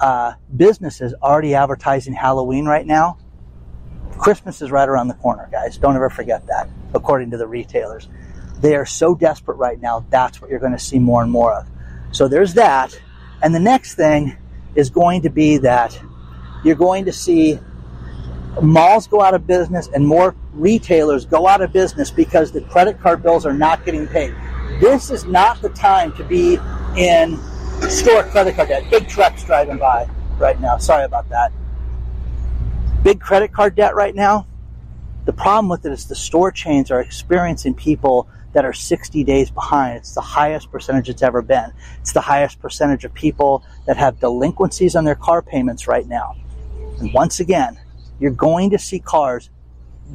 uh, 0.00 0.32
businesses 0.56 1.14
already 1.22 1.54
advertising 1.54 2.14
Halloween 2.14 2.66
right 2.66 2.86
now 2.86 3.18
Christmas 4.18 4.62
is 4.62 4.70
right 4.70 4.88
around 4.88 5.08
the 5.08 5.14
corner, 5.14 5.48
guys. 5.50 5.76
Don't 5.76 5.96
ever 5.96 6.10
forget 6.10 6.46
that, 6.46 6.68
according 6.94 7.30
to 7.30 7.36
the 7.36 7.46
retailers. 7.46 8.08
They 8.60 8.76
are 8.76 8.86
so 8.86 9.14
desperate 9.14 9.56
right 9.56 9.80
now, 9.80 10.04
that's 10.10 10.40
what 10.40 10.50
you're 10.50 10.60
going 10.60 10.72
to 10.72 10.78
see 10.78 10.98
more 10.98 11.22
and 11.22 11.30
more 11.30 11.52
of. 11.52 11.66
So 12.12 12.28
there's 12.28 12.54
that. 12.54 12.98
And 13.42 13.54
the 13.54 13.60
next 13.60 13.94
thing 13.94 14.36
is 14.74 14.88
going 14.90 15.22
to 15.22 15.30
be 15.30 15.58
that 15.58 16.00
you're 16.64 16.76
going 16.76 17.04
to 17.06 17.12
see 17.12 17.58
malls 18.60 19.06
go 19.06 19.20
out 19.20 19.34
of 19.34 19.46
business 19.46 19.88
and 19.94 20.06
more 20.06 20.34
retailers 20.52 21.24
go 21.24 21.48
out 21.48 21.62
of 21.62 21.72
business 21.72 22.10
because 22.10 22.52
the 22.52 22.60
credit 22.60 23.00
card 23.00 23.22
bills 23.22 23.46
are 23.46 23.52
not 23.52 23.84
getting 23.84 24.06
paid. 24.06 24.34
This 24.80 25.10
is 25.10 25.24
not 25.24 25.60
the 25.62 25.70
time 25.70 26.12
to 26.16 26.24
be 26.24 26.58
in 26.96 27.38
store 27.88 28.22
credit 28.24 28.54
card 28.54 28.68
debt. 28.68 28.88
Big 28.90 29.08
trucks 29.08 29.44
driving 29.44 29.78
by 29.78 30.08
right 30.38 30.60
now. 30.60 30.76
Sorry 30.76 31.04
about 31.04 31.28
that. 31.30 31.52
Big 33.02 33.20
credit 33.20 33.52
card 33.52 33.74
debt 33.74 33.96
right 33.96 34.14
now. 34.14 34.46
The 35.24 35.32
problem 35.32 35.68
with 35.68 35.84
it 35.84 35.90
is 35.90 36.06
the 36.06 36.14
store 36.14 36.52
chains 36.52 36.88
are 36.92 37.00
experiencing 37.00 37.74
people 37.74 38.28
that 38.52 38.64
are 38.64 38.72
60 38.72 39.24
days 39.24 39.50
behind. 39.50 39.96
It's 39.96 40.14
the 40.14 40.20
highest 40.20 40.70
percentage 40.70 41.08
it's 41.08 41.22
ever 41.22 41.42
been. 41.42 41.72
It's 42.00 42.12
the 42.12 42.20
highest 42.20 42.60
percentage 42.60 43.04
of 43.04 43.12
people 43.12 43.64
that 43.86 43.96
have 43.96 44.20
delinquencies 44.20 44.94
on 44.94 45.04
their 45.04 45.16
car 45.16 45.42
payments 45.42 45.88
right 45.88 46.06
now. 46.06 46.36
And 47.00 47.12
once 47.12 47.40
again, 47.40 47.76
you're 48.20 48.30
going 48.30 48.70
to 48.70 48.78
see 48.78 49.00
cars 49.00 49.50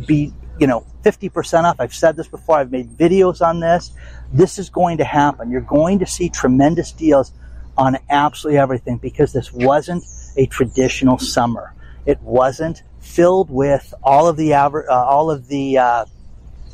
be, 0.06 0.34
you 0.58 0.67
know, 0.67 0.86
50% 1.03 1.65
off. 1.65 1.75
I've 1.79 1.94
said 1.94 2.15
this 2.15 2.29
before. 2.29 2.58
I've 2.58 2.72
made 2.72 2.98
videos 2.98 3.46
on 3.46 3.60
this. 3.60 3.91
This 4.32 4.58
is 4.58 4.70
going 4.70 5.00
to 5.00 5.03
happen. 5.03 5.51
You're 5.51 5.60
going 5.60 6.00
to 6.00 6.06
see 6.06 6.29
tremendous 6.29 6.94
deals 6.94 7.34
on 7.77 7.98
absolutely 8.10 8.60
everything 8.60 8.98
because 8.98 9.34
this 9.34 9.51
wasn't 9.51 10.06
a 10.38 10.46
traditional 10.46 11.17
summer. 11.17 11.74
It 12.08 12.20
wasn't 12.22 12.84
filled 13.00 13.52
with 13.52 13.94
all 14.02 14.28
of 14.28 14.38
the 14.38 14.54
aver- 14.54 14.90
uh, 14.90 14.96
all 14.96 15.30
of 15.30 15.48
the 15.48 15.78
uh, 15.78 16.06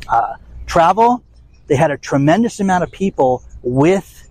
uh, 0.08 0.36
travel. 0.68 1.24
They 1.68 1.76
had 1.76 1.92
a 1.92 1.98
tremendous 1.98 2.60
amount 2.60 2.84
of 2.84 2.92
people 2.92 3.44
with 3.64 4.30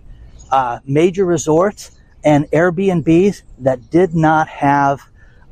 uh, 0.49 0.79
major 0.85 1.25
resorts 1.25 1.91
and 2.23 2.45
Airbnbs 2.51 3.41
that 3.59 3.91
did 3.91 4.15
not 4.15 4.47
have 4.47 5.01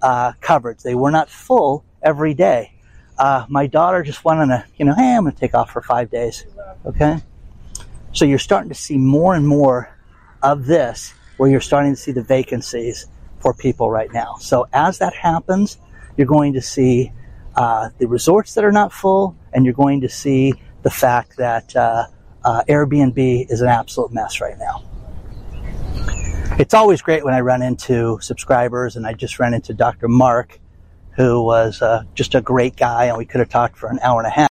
uh, 0.02 0.32
coverage. 0.40 0.80
They 0.84 0.96
were 0.96 1.12
not 1.12 1.30
full 1.30 1.84
every 2.02 2.34
day. 2.34 2.74
Uh, 3.18 3.46
my 3.50 3.68
daughter 3.68 4.04
just 4.04 4.24
went 4.24 4.40
on 4.40 4.52
a, 4.52 4.66
you 4.78 4.86
know, 4.86 4.96
hey, 4.96 5.16
I'm 5.16 5.24
going 5.24 5.34
to 5.34 5.40
take 5.40 5.54
off 5.54 5.72
for 5.72 5.82
five 5.82 6.10
days. 6.10 6.46
Okay. 6.86 7.18
So 8.14 8.26
you're 8.26 8.40
starting 8.40 8.70
to 8.70 8.76
see 8.76 8.98
more 8.98 9.36
and 9.36 9.46
more 9.46 9.98
of 10.42 10.66
this 10.66 11.14
where 11.38 11.50
you're 11.50 11.62
starting 11.62 11.94
to 11.94 12.00
see 12.00 12.12
the 12.14 12.24
vacancies 12.24 13.08
for 13.42 13.54
people 13.54 13.90
right 13.90 14.12
now. 14.14 14.36
So 14.40 14.68
as 14.74 15.00
that 15.00 15.14
happens, 15.14 15.78
you're 16.18 16.28
going 16.28 16.54
to 16.54 16.62
see 16.62 17.12
uh, 17.56 17.90
the 17.98 18.08
resorts 18.08 18.54
that 18.56 18.64
are 18.64 18.72
not 18.72 18.94
full, 18.94 19.36
and 19.54 19.66
you're 19.66 19.74
going 19.74 20.02
to 20.02 20.10
see 20.10 20.54
the 20.84 20.90
fact 20.90 21.38
that 21.38 21.76
uh, 21.76 22.06
uh, 22.44 22.64
Airbnb 22.68 23.50
is 23.50 23.62
an 23.62 23.68
absolute 23.68 24.12
mess 24.12 24.42
right 24.42 24.58
now. 24.58 24.84
It's 26.60 26.74
always 26.74 27.02
great 27.02 27.24
when 27.24 27.34
I 27.34 27.42
run 27.42 27.62
into 27.62 28.20
subscribers, 28.22 28.96
and 28.96 29.08
I 29.08 29.14
just 29.14 29.40
ran 29.40 29.54
into 29.54 29.74
Dr. 29.74 30.08
Mark, 30.08 30.60
who 31.16 31.44
was 31.44 31.82
uh, 31.82 32.04
just 32.14 32.36
a 32.36 32.42
great 32.42 32.76
guy, 32.76 33.06
and 33.06 33.18
we 33.18 33.26
could 33.26 33.40
have 33.40 33.50
talked 33.50 33.78
for 33.78 33.90
an 33.90 34.00
hour 34.02 34.20
and 34.20 34.28
a 34.28 34.32
half. 34.32 34.51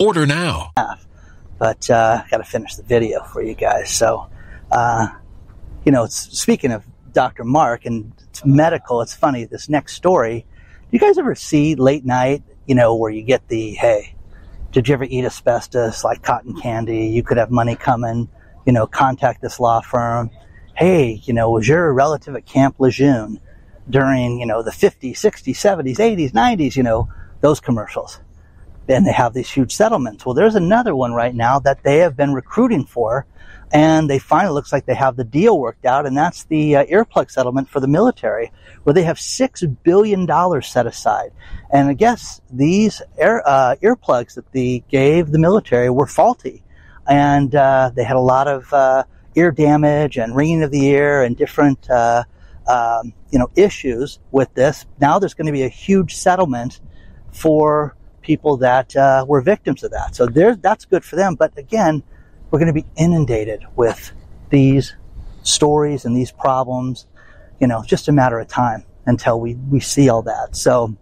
Order 0.00 0.26
now. 0.26 0.72
But 1.58 1.90
uh, 1.90 2.22
I 2.24 2.30
got 2.30 2.38
to 2.38 2.44
finish 2.44 2.76
the 2.76 2.84
video 2.84 3.24
for 3.24 3.42
you 3.42 3.54
guys. 3.54 3.90
So, 3.90 4.28
uh, 4.70 5.08
you 5.84 5.90
know, 5.90 6.06
speaking 6.06 6.70
of 6.70 6.84
Dr. 7.12 7.42
Mark 7.42 7.84
and 7.84 8.12
it's 8.28 8.44
medical, 8.44 9.00
it's 9.00 9.14
funny. 9.14 9.44
This 9.44 9.68
next 9.68 9.94
story. 9.94 10.46
Do 10.82 10.86
you 10.92 11.00
guys 11.00 11.18
ever 11.18 11.34
see 11.34 11.74
late 11.74 12.04
night? 12.04 12.42
You 12.66 12.74
know, 12.74 12.94
where 12.94 13.10
you 13.10 13.22
get 13.22 13.48
the 13.48 13.72
hey, 13.72 14.14
did 14.70 14.88
you 14.88 14.94
ever 14.94 15.04
eat 15.04 15.24
asbestos 15.24 16.04
like 16.04 16.22
cotton 16.22 16.54
candy? 16.60 17.08
You 17.08 17.22
could 17.22 17.38
have 17.38 17.50
money 17.50 17.74
coming. 17.74 18.28
You 18.66 18.72
know, 18.72 18.86
contact 18.86 19.42
this 19.42 19.58
law 19.58 19.80
firm. 19.80 20.30
Hey, 20.76 21.20
you 21.24 21.32
know, 21.32 21.50
was 21.50 21.66
your 21.66 21.92
relative 21.92 22.36
at 22.36 22.46
Camp 22.46 22.76
Lejeune 22.78 23.40
during 23.90 24.38
you 24.38 24.46
know 24.46 24.62
the 24.62 24.70
50s, 24.70 25.12
60s, 25.12 25.56
70s, 25.56 25.96
80s, 25.96 26.30
90s? 26.32 26.76
You 26.76 26.84
know, 26.84 27.08
those 27.40 27.58
commercials 27.58 28.20
and 28.88 29.06
they 29.06 29.12
have 29.12 29.34
these 29.34 29.50
huge 29.50 29.74
settlements. 29.74 30.24
Well, 30.24 30.34
there's 30.34 30.54
another 30.54 30.94
one 30.94 31.12
right 31.12 31.34
now 31.34 31.58
that 31.60 31.82
they 31.82 31.98
have 31.98 32.16
been 32.16 32.32
recruiting 32.32 32.84
for, 32.84 33.26
and 33.72 34.08
they 34.08 34.18
finally 34.18 34.54
looks 34.54 34.72
like 34.72 34.86
they 34.86 34.94
have 34.94 35.16
the 35.16 35.24
deal 35.24 35.58
worked 35.58 35.84
out, 35.84 36.06
and 36.06 36.16
that's 36.16 36.44
the 36.44 36.76
uh, 36.76 36.84
earplug 36.86 37.30
settlement 37.30 37.68
for 37.68 37.80
the 37.80 37.88
military, 37.88 38.50
where 38.84 38.94
they 38.94 39.02
have 39.02 39.20
six 39.20 39.62
billion 39.82 40.26
dollars 40.26 40.66
set 40.66 40.86
aside. 40.86 41.32
And 41.70 41.88
I 41.88 41.94
guess 41.94 42.40
these 42.50 43.02
air, 43.18 43.42
uh, 43.46 43.76
earplugs 43.82 44.34
that 44.34 44.50
they 44.52 44.82
gave 44.88 45.30
the 45.30 45.38
military 45.38 45.90
were 45.90 46.06
faulty, 46.06 46.62
and 47.06 47.54
uh, 47.54 47.90
they 47.94 48.04
had 48.04 48.16
a 48.16 48.20
lot 48.20 48.48
of 48.48 48.72
uh, 48.72 49.04
ear 49.34 49.50
damage 49.50 50.16
and 50.16 50.34
ringing 50.34 50.62
of 50.62 50.70
the 50.70 50.86
ear 50.86 51.22
and 51.22 51.36
different. 51.36 51.88
Uh, 51.90 52.24
um, 52.68 53.14
you 53.30 53.38
know 53.38 53.50
issues 53.56 54.20
with 54.30 54.52
this. 54.54 54.86
Now 55.00 55.18
there's 55.18 55.34
going 55.34 55.46
to 55.46 55.52
be 55.52 55.62
a 55.62 55.68
huge 55.68 56.14
settlement 56.16 56.80
for 57.32 57.96
people 58.28 58.58
that 58.58 58.94
uh, 58.94 59.24
were 59.26 59.40
victims 59.40 59.82
of 59.82 59.90
that. 59.90 60.14
So 60.14 60.26
that's 60.26 60.84
good 60.84 61.02
for 61.02 61.16
them. 61.16 61.34
But 61.34 61.56
again, 61.56 62.02
we're 62.50 62.58
going 62.58 62.74
to 62.74 62.80
be 62.82 62.84
inundated 62.94 63.64
with 63.74 64.12
these 64.50 64.94
stories 65.42 66.04
and 66.04 66.14
these 66.14 66.30
problems. 66.30 67.06
You 67.58 67.68
know, 67.68 67.82
just 67.82 68.06
a 68.06 68.12
matter 68.12 68.38
of 68.38 68.46
time 68.46 68.84
until 69.06 69.40
we, 69.40 69.54
we 69.54 69.80
see 69.80 70.10
all 70.10 70.20
that. 70.22 70.54
So, 70.54 70.94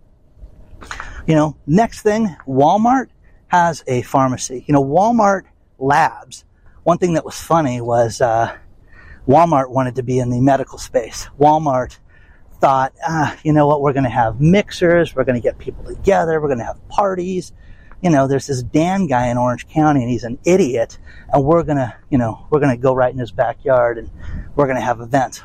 you 1.27 1.35
know, 1.35 1.57
next 1.67 2.03
thing, 2.03 2.29
Walmart 2.47 3.09
has 3.49 3.83
a 3.89 4.03
pharmacy. 4.03 4.65
You 4.69 4.73
know, 4.73 4.85
Walmart 4.85 5.43
labs. 5.79 6.45
One 6.85 6.99
thing 6.99 7.15
that 7.15 7.25
was 7.25 7.41
funny 7.41 7.81
was 7.81 8.21
uh, 8.21 8.57
Walmart 9.27 9.71
wanted 9.71 9.97
to 9.97 10.05
be 10.05 10.21
in 10.21 10.31
the 10.31 10.41
medical 10.41 10.79
space. 10.79 11.29
Walmart 11.41 11.99
thought, 12.61 12.95
ah, 13.07 13.37
you 13.43 13.53
know 13.53 13.67
what, 13.67 13.81
we're 13.81 13.93
going 13.93 14.05
to 14.05 14.11
have 14.11 14.41
mixers, 14.41 15.15
we're 15.15 15.25
going 15.25 15.41
to 15.41 15.43
get 15.43 15.59
people 15.59 15.85
together, 15.85 16.41
we're 16.41 16.49
going 16.49 16.59
to 16.59 16.65
have 16.65 16.89
parties. 16.89 17.53
You 18.03 18.11
know, 18.11 18.29
there's 18.29 18.47
this 18.47 18.63
Dan 18.63 19.07
guy 19.07 19.29
in 19.29 19.39
Orange 19.39 19.69
County 19.69 20.03
and 20.03 20.11
he's 20.11 20.25
an 20.25 20.39
idiot, 20.45 20.99
and 21.33 21.45
we're 21.45 21.63
going 21.63 21.79
to, 21.79 21.95
you 22.11 22.19
know, 22.19 22.47
we're 22.51 22.61
going 22.61 22.77
to 22.77 22.81
go 22.81 22.95
right 22.95 23.13
in 23.13 23.19
his 23.19 23.33
backyard 23.33 23.99
and 23.99 24.11
we're 24.55 24.67
going 24.67 24.77
to 24.77 24.85
have 24.85 25.01
events. 25.01 25.39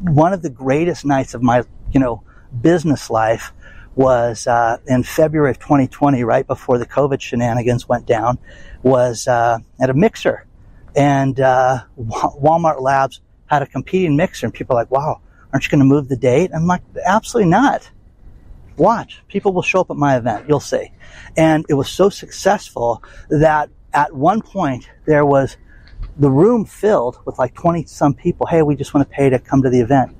One 0.00 0.32
of 0.32 0.42
the 0.42 0.50
greatest 0.50 1.04
nights 1.04 1.34
of 1.34 1.42
my, 1.42 1.64
you 1.92 2.00
know, 2.00 2.22
business 2.60 3.10
life 3.10 3.52
was 3.94 4.46
uh, 4.46 4.78
in 4.86 5.02
February 5.02 5.50
of 5.50 5.58
2020, 5.58 6.24
right 6.24 6.46
before 6.46 6.78
the 6.78 6.86
COVID 6.86 7.20
shenanigans 7.20 7.88
went 7.88 8.06
down, 8.06 8.38
was 8.82 9.28
uh, 9.28 9.58
at 9.80 9.90
a 9.90 9.94
mixer. 9.94 10.46
And 10.96 11.38
uh, 11.38 11.84
Walmart 11.98 12.80
Labs 12.80 13.20
had 13.46 13.62
a 13.62 13.66
competing 13.66 14.16
mixer, 14.16 14.46
and 14.46 14.54
people 14.54 14.74
like, 14.74 14.90
wow, 14.90 15.20
Aren't 15.54 15.66
you 15.66 15.70
going 15.70 15.78
to 15.78 15.84
move 15.84 16.08
the 16.08 16.16
date? 16.16 16.50
I'm 16.52 16.66
like, 16.66 16.82
absolutely 17.06 17.48
not. 17.48 17.88
Watch. 18.76 19.22
People 19.28 19.52
will 19.52 19.62
show 19.62 19.82
up 19.82 19.90
at 19.90 19.96
my 19.96 20.16
event. 20.16 20.46
You'll 20.48 20.58
see. 20.58 20.90
And 21.36 21.64
it 21.68 21.74
was 21.74 21.88
so 21.88 22.08
successful 22.08 23.04
that 23.30 23.70
at 23.92 24.12
one 24.12 24.42
point 24.42 24.90
there 25.06 25.24
was 25.24 25.56
the 26.18 26.28
room 26.28 26.64
filled 26.64 27.20
with 27.24 27.38
like 27.38 27.54
20 27.54 27.84
some 27.84 28.14
people. 28.14 28.46
Hey, 28.46 28.62
we 28.62 28.74
just 28.74 28.94
want 28.94 29.08
to 29.08 29.14
pay 29.14 29.30
to 29.30 29.38
come 29.38 29.62
to 29.62 29.70
the 29.70 29.80
event. 29.80 30.16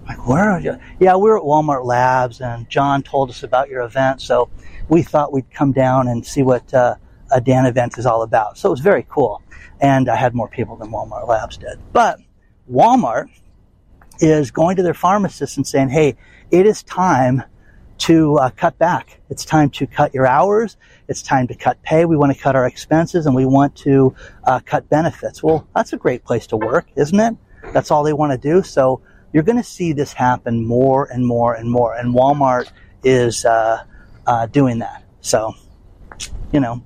I'm 0.00 0.18
like, 0.18 0.28
where 0.28 0.50
are 0.50 0.60
you? 0.60 0.76
Yeah, 1.00 1.16
we 1.16 1.30
are 1.30 1.38
at 1.38 1.44
Walmart 1.44 1.86
Labs 1.86 2.42
and 2.42 2.68
John 2.68 3.02
told 3.02 3.30
us 3.30 3.42
about 3.42 3.70
your 3.70 3.80
event. 3.80 4.20
So 4.20 4.50
we 4.90 5.02
thought 5.02 5.32
we'd 5.32 5.50
come 5.50 5.72
down 5.72 6.08
and 6.08 6.26
see 6.26 6.42
what 6.42 6.74
uh, 6.74 6.96
a 7.32 7.40
Dan 7.40 7.64
event 7.64 7.96
is 7.96 8.04
all 8.04 8.20
about. 8.20 8.58
So 8.58 8.68
it 8.68 8.72
was 8.72 8.80
very 8.80 9.06
cool. 9.08 9.40
And 9.80 10.10
I 10.10 10.16
had 10.16 10.34
more 10.34 10.48
people 10.48 10.76
than 10.76 10.90
Walmart 10.90 11.26
Labs 11.26 11.56
did. 11.56 11.78
But 11.94 12.18
Walmart 12.70 13.30
is 14.20 14.50
going 14.50 14.76
to 14.76 14.82
their 14.82 14.94
pharmacist 14.94 15.56
and 15.56 15.66
saying, 15.66 15.88
hey, 15.90 16.16
it 16.50 16.66
is 16.66 16.82
time 16.82 17.42
to 17.98 18.36
uh, 18.36 18.50
cut 18.50 18.78
back. 18.78 19.20
It's 19.28 19.44
time 19.44 19.70
to 19.70 19.86
cut 19.86 20.14
your 20.14 20.26
hours. 20.26 20.76
It's 21.08 21.22
time 21.22 21.48
to 21.48 21.54
cut 21.54 21.82
pay. 21.82 22.04
We 22.04 22.16
want 22.16 22.34
to 22.34 22.40
cut 22.40 22.54
our 22.54 22.66
expenses 22.66 23.26
and 23.26 23.34
we 23.34 23.44
want 23.44 23.76
to 23.78 24.14
uh, 24.44 24.60
cut 24.60 24.88
benefits. 24.88 25.42
Well, 25.42 25.68
that's 25.74 25.92
a 25.92 25.96
great 25.96 26.24
place 26.24 26.46
to 26.48 26.56
work, 26.56 26.86
isn't 26.96 27.18
it? 27.18 27.36
That's 27.72 27.90
all 27.90 28.04
they 28.04 28.12
want 28.12 28.32
to 28.32 28.38
do. 28.38 28.62
So 28.62 29.02
you're 29.32 29.42
going 29.42 29.58
to 29.58 29.64
see 29.64 29.92
this 29.92 30.12
happen 30.12 30.64
more 30.64 31.06
and 31.06 31.26
more 31.26 31.54
and 31.54 31.70
more. 31.70 31.94
And 31.94 32.14
Walmart 32.14 32.70
is 33.04 33.44
uh, 33.44 33.84
uh 34.26 34.46
doing 34.46 34.78
that. 34.78 35.04
So, 35.20 35.54
you 36.52 36.60
know. 36.60 36.82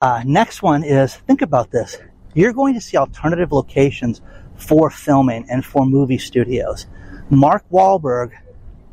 Uh, 0.00 0.22
next 0.24 0.62
one 0.62 0.82
is 0.82 1.14
think 1.14 1.42
about 1.42 1.70
this. 1.70 1.98
You're 2.34 2.54
going 2.54 2.74
to 2.74 2.80
see 2.80 2.96
alternative 2.96 3.52
locations 3.52 4.22
for 4.62 4.90
filming 4.90 5.46
and 5.50 5.64
for 5.64 5.84
movie 5.84 6.18
studios. 6.18 6.86
Mark 7.30 7.64
Wahlberg, 7.70 8.32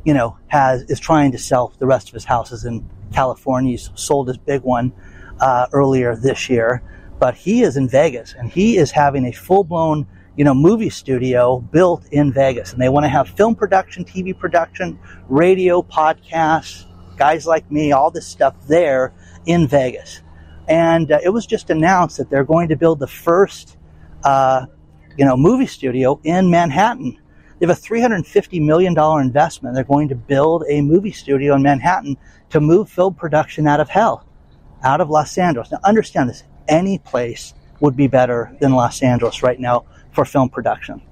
you 0.04 0.14
know, 0.14 0.36
has 0.48 0.82
is 0.82 0.98
trying 0.98 1.32
to 1.32 1.38
sell 1.38 1.72
the 1.78 1.86
rest 1.86 2.08
of 2.08 2.14
his 2.14 2.24
houses 2.24 2.64
in 2.64 2.88
California. 3.12 3.72
He's 3.72 3.90
sold 3.94 4.28
his 4.28 4.38
big 4.38 4.62
one 4.62 4.92
uh, 5.40 5.66
earlier 5.72 6.16
this 6.16 6.48
year, 6.48 6.82
but 7.18 7.34
he 7.34 7.62
is 7.62 7.76
in 7.76 7.88
Vegas 7.88 8.34
and 8.34 8.50
he 8.50 8.78
is 8.78 8.90
having 8.90 9.26
a 9.26 9.32
full 9.32 9.64
blown 9.64 10.06
you 10.36 10.44
know 10.44 10.54
movie 10.54 10.90
studio 10.90 11.58
built 11.58 12.06
in 12.10 12.32
Vegas, 12.32 12.72
and 12.72 12.80
they 12.80 12.88
want 12.88 13.04
to 13.04 13.08
have 13.08 13.28
film 13.28 13.54
production, 13.54 14.04
TV 14.04 14.36
production, 14.36 14.98
radio, 15.28 15.82
podcasts, 15.82 16.86
guys 17.16 17.46
like 17.46 17.70
me, 17.70 17.92
all 17.92 18.10
this 18.10 18.26
stuff 18.26 18.54
there 18.66 19.12
in 19.46 19.68
Vegas. 19.68 20.22
And 20.68 21.10
uh, 21.10 21.18
it 21.22 21.30
was 21.30 21.46
just 21.46 21.68
announced 21.68 22.16
that 22.18 22.30
they're 22.30 22.44
going 22.44 22.68
to 22.68 22.76
build 22.76 23.00
the 23.00 23.06
first 23.06 23.76
uh, 24.24 24.66
you 25.16 25.24
know, 25.24 25.36
movie 25.36 25.66
studio 25.66 26.20
in 26.24 26.50
Manhattan. 26.50 27.18
They 27.58 27.66
have 27.66 27.76
a 27.76 27.80
$350 27.80 28.64
million 28.64 28.98
investment. 29.20 29.74
They're 29.74 29.84
going 29.84 30.08
to 30.08 30.14
build 30.14 30.64
a 30.68 30.80
movie 30.80 31.12
studio 31.12 31.54
in 31.54 31.62
Manhattan 31.62 32.16
to 32.50 32.60
move 32.60 32.88
film 32.88 33.14
production 33.14 33.66
out 33.66 33.80
of 33.80 33.88
hell, 33.88 34.26
out 34.82 35.00
of 35.00 35.10
Los 35.10 35.36
Angeles. 35.36 35.70
Now, 35.70 35.78
understand 35.84 36.30
this 36.30 36.44
any 36.68 36.98
place 36.98 37.52
would 37.80 37.96
be 37.96 38.06
better 38.06 38.56
than 38.60 38.72
Los 38.72 39.02
Angeles 39.02 39.42
right 39.42 39.60
now 39.60 39.84
for 40.12 40.24
film 40.24 40.48
production. 40.48 41.02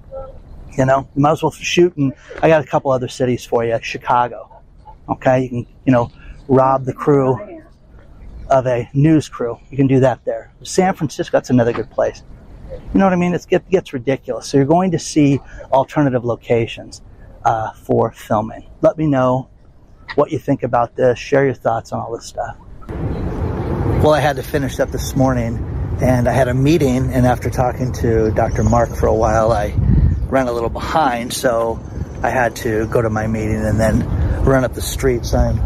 You 0.76 0.86
know, 0.86 1.08
you 1.14 1.22
might 1.22 1.32
as 1.32 1.42
well 1.42 1.50
shoot 1.50 1.96
in, 1.96 2.12
I 2.42 2.48
got 2.48 2.62
a 2.62 2.66
couple 2.66 2.92
other 2.92 3.08
cities 3.08 3.44
for 3.44 3.64
you. 3.64 3.78
Chicago. 3.82 4.62
Okay. 5.08 5.42
You 5.42 5.48
can, 5.48 5.66
you 5.84 5.92
know, 5.92 6.10
rob 6.46 6.84
the 6.84 6.92
crew 6.92 7.60
of 8.48 8.66
a 8.66 8.88
news 8.94 9.28
crew. 9.28 9.58
You 9.70 9.76
can 9.76 9.86
do 9.86 10.00
that 10.00 10.24
there. 10.24 10.52
San 10.62 10.94
Francisco, 10.94 11.36
that's 11.36 11.50
another 11.50 11.72
good 11.72 11.90
place. 11.90 12.22
You 12.70 13.00
know 13.00 13.04
what 13.04 13.12
I 13.12 13.16
mean? 13.16 13.34
It's, 13.34 13.46
it 13.50 13.68
gets 13.70 13.92
ridiculous. 13.92 14.48
So 14.48 14.56
you're 14.56 14.66
going 14.66 14.92
to 14.92 14.98
see 14.98 15.40
alternative 15.72 16.24
locations 16.24 17.02
uh, 17.44 17.72
for 17.72 18.12
filming. 18.12 18.68
Let 18.80 18.98
me 18.98 19.06
know 19.06 19.48
what 20.14 20.30
you 20.30 20.38
think 20.38 20.62
about 20.62 20.96
this. 20.96 21.18
Share 21.18 21.44
your 21.44 21.54
thoughts 21.54 21.92
on 21.92 22.00
all 22.00 22.14
this 22.14 22.26
stuff. 22.26 22.56
Well, 22.88 24.14
I 24.14 24.20
had 24.20 24.36
to 24.36 24.42
finish 24.42 24.80
up 24.80 24.90
this 24.90 25.16
morning 25.16 25.56
and 26.00 26.28
I 26.28 26.32
had 26.32 26.48
a 26.48 26.54
meeting. 26.54 27.12
And 27.12 27.26
after 27.26 27.50
talking 27.50 27.92
to 27.94 28.30
Dr. 28.32 28.64
Mark 28.64 28.90
for 28.90 29.06
a 29.06 29.14
while, 29.14 29.52
I 29.52 29.74
ran 30.28 30.46
a 30.46 30.52
little 30.52 30.70
behind. 30.70 31.32
So 31.32 31.80
I 32.22 32.30
had 32.30 32.56
to 32.56 32.86
go 32.86 33.02
to 33.02 33.10
my 33.10 33.26
meeting 33.26 33.64
and 33.64 33.78
then 33.78 34.06
run 34.44 34.64
up 34.64 34.74
the 34.74 34.82
streets. 34.82 35.34
I'm 35.34 35.58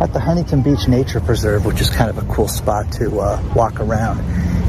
at 0.00 0.12
the 0.12 0.20
Huntington 0.20 0.62
Beach 0.62 0.86
Nature 0.86 1.20
Preserve, 1.20 1.64
which 1.66 1.80
is 1.80 1.90
kind 1.90 2.08
of 2.08 2.18
a 2.18 2.32
cool 2.32 2.48
spot 2.48 2.92
to 2.92 3.18
uh, 3.18 3.42
walk 3.54 3.80
around 3.80 4.20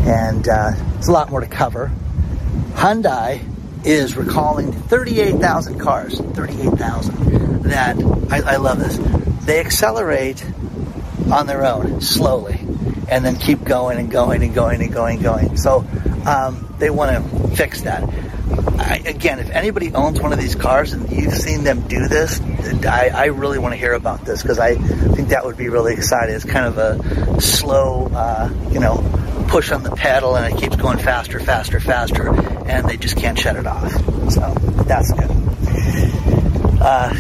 and 0.08 0.48
uh, 0.48 0.72
it's 0.98 1.08
a 1.08 1.12
lot 1.12 1.30
more 1.30 1.42
to 1.42 1.48
cover. 1.48 1.92
Hyundai 2.72 3.42
is 3.86 4.16
recalling 4.16 4.72
38,000 4.72 5.80
cars, 5.80 6.20
38,000 6.20 7.64
that 7.64 7.98
I, 8.32 8.54
I 8.54 8.56
love 8.58 8.80
this. 8.80 8.98
They 9.46 9.60
accelerate 9.60 10.44
on 11.32 11.48
their 11.48 11.66
own 11.66 12.02
slowly 12.02 12.60
and 13.10 13.24
then 13.24 13.36
keep 13.36 13.64
going 13.64 14.00
and 14.00 14.10
going 14.10 14.44
and 14.44 14.54
going 14.54 14.82
and 14.82 14.92
going 14.92 15.18
and 15.18 15.24
going. 15.24 15.58
So 15.58 15.86
um, 16.26 16.74
they 16.80 16.90
want 16.90 17.32
to 17.32 17.56
fix 17.56 17.82
that. 17.82 18.04
I, 18.80 19.02
again, 19.06 19.40
if 19.40 19.50
anybody 19.50 19.94
owns 19.94 20.20
one 20.20 20.34
of 20.34 20.40
these 20.40 20.56
cars 20.56 20.94
and 20.94 21.12
you've 21.12 21.34
seen 21.34 21.64
them 21.64 21.88
do 21.88 22.08
this, 22.08 22.40
I, 22.86 23.12
I 23.14 23.26
really 23.26 23.60
want 23.60 23.74
to 23.74 23.78
hear 23.78 23.94
about 23.94 24.26
this 24.26 24.42
because 24.42 24.60
I 24.60 24.76
think 24.76 25.30
that 25.30 25.46
would 25.46 25.58
be 25.58 25.70
really 25.70 25.94
exciting. 25.94 26.36
It's 26.36 26.46
kind 26.46 26.66
of 26.66 26.78
a 26.78 27.42
slow, 27.42 28.08
uh, 28.08 28.50
you 28.72 28.80
know, 28.80 29.46
push 29.50 29.72
on 29.72 29.84
the 29.84 29.92
pedal 29.92 30.36
and 30.36 30.54
it 30.54 30.60
keeps 30.60 30.76
going 30.76 30.98
faster, 30.98 31.40
faster, 31.40 31.80
faster, 31.80 32.30
and 32.68 32.88
they 32.88 32.98
just 32.98 33.18
can't 33.18 33.38
shut 33.38 33.56
it 33.56 33.68
off. 33.68 33.92
So 34.32 34.54
that's 34.86 35.12
good. 35.14 35.30
Uh, 36.82 37.14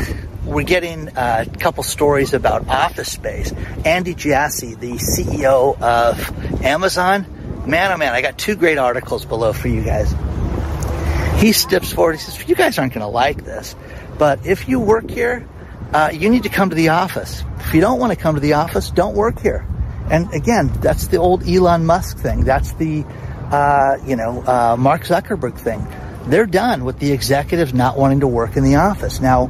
we're 0.46 0.64
getting 0.64 1.10
a 1.16 1.46
couple 1.60 1.84
stories 1.84 2.34
about 2.34 2.68
office 2.68 3.12
space. 3.12 3.52
Andy 3.86 4.16
Jassy, 4.16 4.74
the 4.74 4.94
CEO 4.94 5.80
of 5.80 6.64
Amazon, 6.64 7.26
man, 7.68 7.92
oh 7.92 7.98
man, 7.98 8.14
I 8.14 8.22
got 8.22 8.38
two 8.38 8.56
great 8.56 8.78
articles 8.78 9.26
below 9.26 9.54
for 9.54 9.68
you 9.68 9.84
guys. 9.84 10.14
He 11.40 11.54
steps 11.54 11.94
forward. 11.94 12.14
He 12.14 12.20
says, 12.20 12.48
"You 12.48 12.56
guys 12.56 12.78
aren't 12.78 12.94
going 12.94 13.06
to 13.06 13.08
like 13.08 13.46
this, 13.46 13.76
but 14.18 14.46
if 14.46 14.68
you 14.68 14.80
work 14.80 15.10
here, 15.10 15.48
uh, 15.94 16.12
you 16.14 16.30
need 16.30 16.44
to 16.44 16.50
come 16.50 16.70
to 16.70 16.76
the 16.76 16.90
office. 16.90 17.44
If 17.60 17.74
you 17.74 17.82
don't 17.82 18.00
want 18.00 18.12
to 18.12 18.20
come 18.20 18.36
to 18.36 18.42
the 18.42 18.54
office, 18.54 18.90
don't 18.90 19.16
work 19.16 19.40
here." 19.40 19.66
And 20.12 20.34
again, 20.34 20.72
that's 20.82 21.08
the 21.08 21.18
old 21.18 21.48
Elon 21.48 21.86
Musk 21.86 22.18
thing. 22.18 22.44
That's 22.44 22.74
the, 22.74 23.06
uh, 23.52 23.98
you 24.06 24.16
know, 24.16 24.44
uh, 24.46 24.76
Mark 24.78 25.04
Zuckerberg 25.04 25.58
thing. 25.58 25.86
They're 26.26 26.48
done 26.48 26.84
with 26.84 27.00
the 27.00 27.12
executives 27.12 27.74
not 27.74 27.98
wanting 27.98 28.22
to 28.22 28.28
work 28.28 28.58
in 28.58 28.64
the 28.64 28.76
office. 28.76 29.22
Now, 29.22 29.50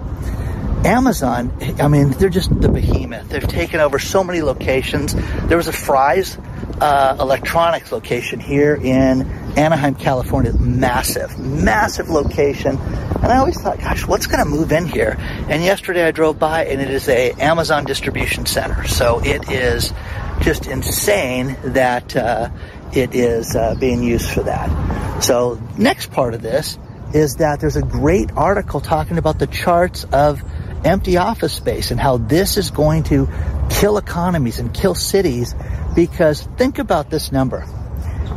Amazon, 0.86 1.52
I 1.80 1.88
mean, 1.88 2.12
they're 2.12 2.30
just 2.30 2.49
the 2.62 2.69
behemoth. 2.69 3.30
They've 3.30 3.45
taken 3.45 3.80
over 3.80 3.99
so 3.99 4.23
many 4.23 4.41
locations. 4.41 5.13
There 5.47 5.58
was 5.58 5.67
a 5.67 5.73
Fry's 5.73 6.38
uh, 6.80 7.17
electronics 7.19 7.91
location 7.91 8.39
here 8.39 8.75
in 8.75 9.30
Anaheim, 9.57 9.95
California. 9.95 10.53
Massive, 10.53 11.38
massive 11.39 12.09
location. 12.09 12.77
And 12.77 13.25
I 13.25 13.38
always 13.38 13.59
thought, 13.59 13.79
gosh, 13.79 14.07
what's 14.07 14.27
going 14.27 14.43
to 14.43 14.49
move 14.49 14.71
in 14.71 14.85
here? 14.85 15.15
And 15.19 15.63
yesterday 15.63 16.05
I 16.05 16.12
drove 16.12 16.39
by 16.39 16.65
and 16.65 16.81
it 16.81 16.89
is 16.89 17.07
a 17.09 17.31
Amazon 17.33 17.85
distribution 17.85 18.45
center. 18.45 18.88
So 18.88 19.19
it 19.23 19.49
is 19.51 19.93
just 20.41 20.67
insane 20.67 21.57
that 21.63 22.15
uh, 22.15 22.49
it 22.93 23.13
is 23.13 23.55
uh, 23.55 23.75
being 23.79 24.03
used 24.03 24.29
for 24.29 24.43
that. 24.43 25.23
So 25.23 25.62
next 25.77 26.12
part 26.12 26.33
of 26.33 26.41
this 26.41 26.77
is 27.13 27.35
that 27.35 27.59
there's 27.59 27.75
a 27.75 27.81
great 27.81 28.31
article 28.33 28.79
talking 28.79 29.17
about 29.17 29.39
the 29.39 29.47
charts 29.47 30.05
of 30.05 30.41
empty 30.85 31.17
office 31.17 31.53
space 31.53 31.91
and 31.91 31.99
how 31.99 32.17
this 32.17 32.57
is 32.57 32.71
going 32.71 33.03
to 33.03 33.27
kill 33.69 33.97
economies 33.97 34.59
and 34.59 34.73
kill 34.73 34.95
cities 34.95 35.53
because 35.95 36.43
think 36.57 36.79
about 36.79 37.09
this 37.09 37.31
number. 37.31 37.67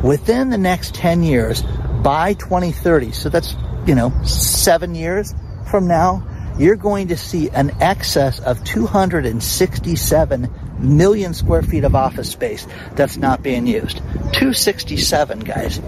Within 0.03 0.49
the 0.49 0.57
next 0.57 0.93
10 0.95 1.23
years, 1.23 1.63
by 2.03 2.33
2030, 2.33 3.13
so 3.13 3.29
that's, 3.29 3.55
you 3.87 3.95
know, 3.95 4.11
seven 4.23 4.93
years 4.95 5.33
from 5.71 5.87
now, 5.87 6.27
you're 6.59 6.75
going 6.75 7.07
to 7.07 7.17
see 7.17 7.49
an 7.49 7.71
excess 7.81 8.39
of 8.39 8.63
267 8.63 10.49
million 10.79 11.33
square 11.33 11.63
feet 11.63 11.83
of 11.83 11.95
office 11.95 12.29
space 12.29 12.67
that's 12.93 13.17
not 13.17 13.41
being 13.41 13.65
used. 13.65 13.97
267, 13.97 15.39
guys. 15.39 15.79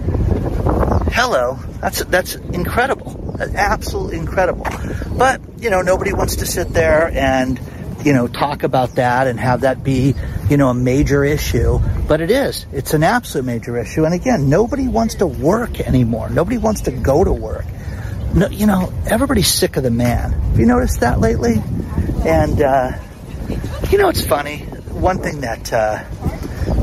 Hello. 1.12 1.58
That's, 1.80 2.02
that's 2.04 2.34
incredible. 2.34 3.36
Absolutely 3.38 4.18
incredible. 4.18 4.66
But, 5.16 5.40
you 5.58 5.70
know, 5.70 5.82
nobody 5.82 6.12
wants 6.12 6.36
to 6.36 6.46
sit 6.46 6.70
there 6.70 7.10
and, 7.12 7.60
you 8.06 8.12
know, 8.12 8.28
talk 8.28 8.62
about 8.62 8.94
that 8.94 9.26
and 9.26 9.38
have 9.40 9.62
that 9.62 9.82
be, 9.82 10.14
you 10.48 10.56
know, 10.56 10.68
a 10.68 10.74
major 10.74 11.24
issue. 11.24 11.80
But 12.06 12.20
it 12.20 12.30
is. 12.30 12.64
It's 12.72 12.94
an 12.94 13.02
absolute 13.02 13.44
major 13.44 13.76
issue. 13.76 14.04
And 14.04 14.14
again, 14.14 14.48
nobody 14.48 14.86
wants 14.86 15.16
to 15.16 15.26
work 15.26 15.80
anymore. 15.80 16.30
Nobody 16.30 16.56
wants 16.56 16.82
to 16.82 16.92
go 16.92 17.24
to 17.24 17.32
work. 17.32 17.64
No, 18.32 18.46
you 18.46 18.66
know, 18.66 18.92
everybody's 19.08 19.48
sick 19.48 19.76
of 19.76 19.82
the 19.82 19.90
man. 19.90 20.30
Have 20.30 20.60
you 20.60 20.66
noticed 20.66 21.00
that 21.00 21.18
lately? 21.18 21.60
And, 22.24 22.62
uh, 22.62 22.92
you 23.90 23.98
know, 23.98 24.08
it's 24.08 24.24
funny. 24.24 24.58
One 24.58 25.18
thing 25.18 25.40
that, 25.40 25.72
uh, 25.72 26.04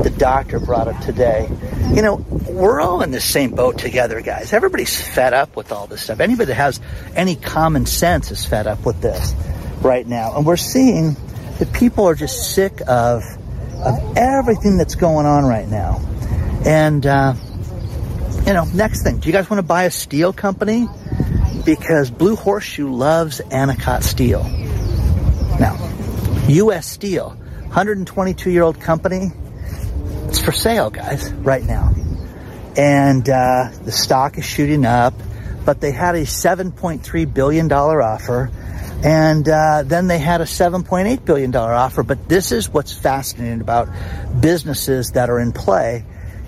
the 0.02 0.10
doctor 0.10 0.60
brought 0.60 0.88
up 0.88 1.00
today, 1.00 1.48
you 1.94 2.02
know, 2.02 2.16
we're 2.50 2.82
all 2.82 3.00
in 3.00 3.12
the 3.12 3.20
same 3.20 3.52
boat 3.52 3.78
together, 3.78 4.20
guys. 4.20 4.52
Everybody's 4.52 5.00
fed 5.00 5.32
up 5.32 5.56
with 5.56 5.72
all 5.72 5.86
this 5.86 6.02
stuff. 6.02 6.20
Anybody 6.20 6.48
that 6.48 6.54
has 6.54 6.80
any 7.14 7.34
common 7.34 7.86
sense 7.86 8.30
is 8.30 8.44
fed 8.44 8.66
up 8.66 8.84
with 8.84 9.00
this 9.00 9.34
right 9.84 10.06
now. 10.06 10.36
And 10.36 10.46
we're 10.46 10.56
seeing 10.56 11.16
that 11.58 11.72
people 11.72 12.06
are 12.06 12.14
just 12.14 12.54
sick 12.54 12.80
of, 12.88 13.22
of 13.84 14.16
everything 14.16 14.76
that's 14.76 14.94
going 14.94 15.26
on 15.26 15.44
right 15.44 15.68
now. 15.68 16.00
And, 16.64 17.04
uh, 17.04 17.34
you 18.46 18.52
know, 18.52 18.64
next 18.74 19.02
thing, 19.02 19.18
do 19.18 19.28
you 19.28 19.32
guys 19.32 19.48
want 19.48 19.58
to 19.58 19.66
buy 19.66 19.84
a 19.84 19.90
steel 19.90 20.32
company? 20.32 20.88
Because 21.64 22.10
Blue 22.10 22.36
Horseshoe 22.36 22.90
loves 22.90 23.40
Anacott 23.40 24.02
Steel. 24.02 24.42
Now, 25.60 25.76
U.S. 26.48 26.86
Steel, 26.86 27.30
122 27.30 28.50
year 28.50 28.62
old 28.62 28.80
company, 28.80 29.30
it's 30.28 30.40
for 30.42 30.52
sale, 30.52 30.90
guys, 30.90 31.32
right 31.32 31.62
now. 31.62 31.94
And 32.76 33.28
uh, 33.28 33.70
the 33.84 33.92
stock 33.92 34.36
is 34.36 34.44
shooting 34.44 34.84
up, 34.84 35.14
but 35.64 35.80
they 35.80 35.92
had 35.92 36.16
a 36.16 36.22
$7.3 36.22 37.34
billion 37.34 37.70
offer 37.70 38.50
and 39.04 39.46
uh, 39.46 39.82
then 39.84 40.06
they 40.06 40.18
had 40.18 40.40
a 40.40 40.44
$7.8 40.44 41.24
billion 41.26 41.54
offer. 41.54 42.02
But 42.02 42.26
this 42.26 42.52
is 42.52 42.70
what's 42.70 42.96
fascinating 42.96 43.60
about 43.60 43.88
businesses 44.40 45.10
that 45.10 45.28
are 45.28 45.38
in 45.38 45.52
play 45.52 46.04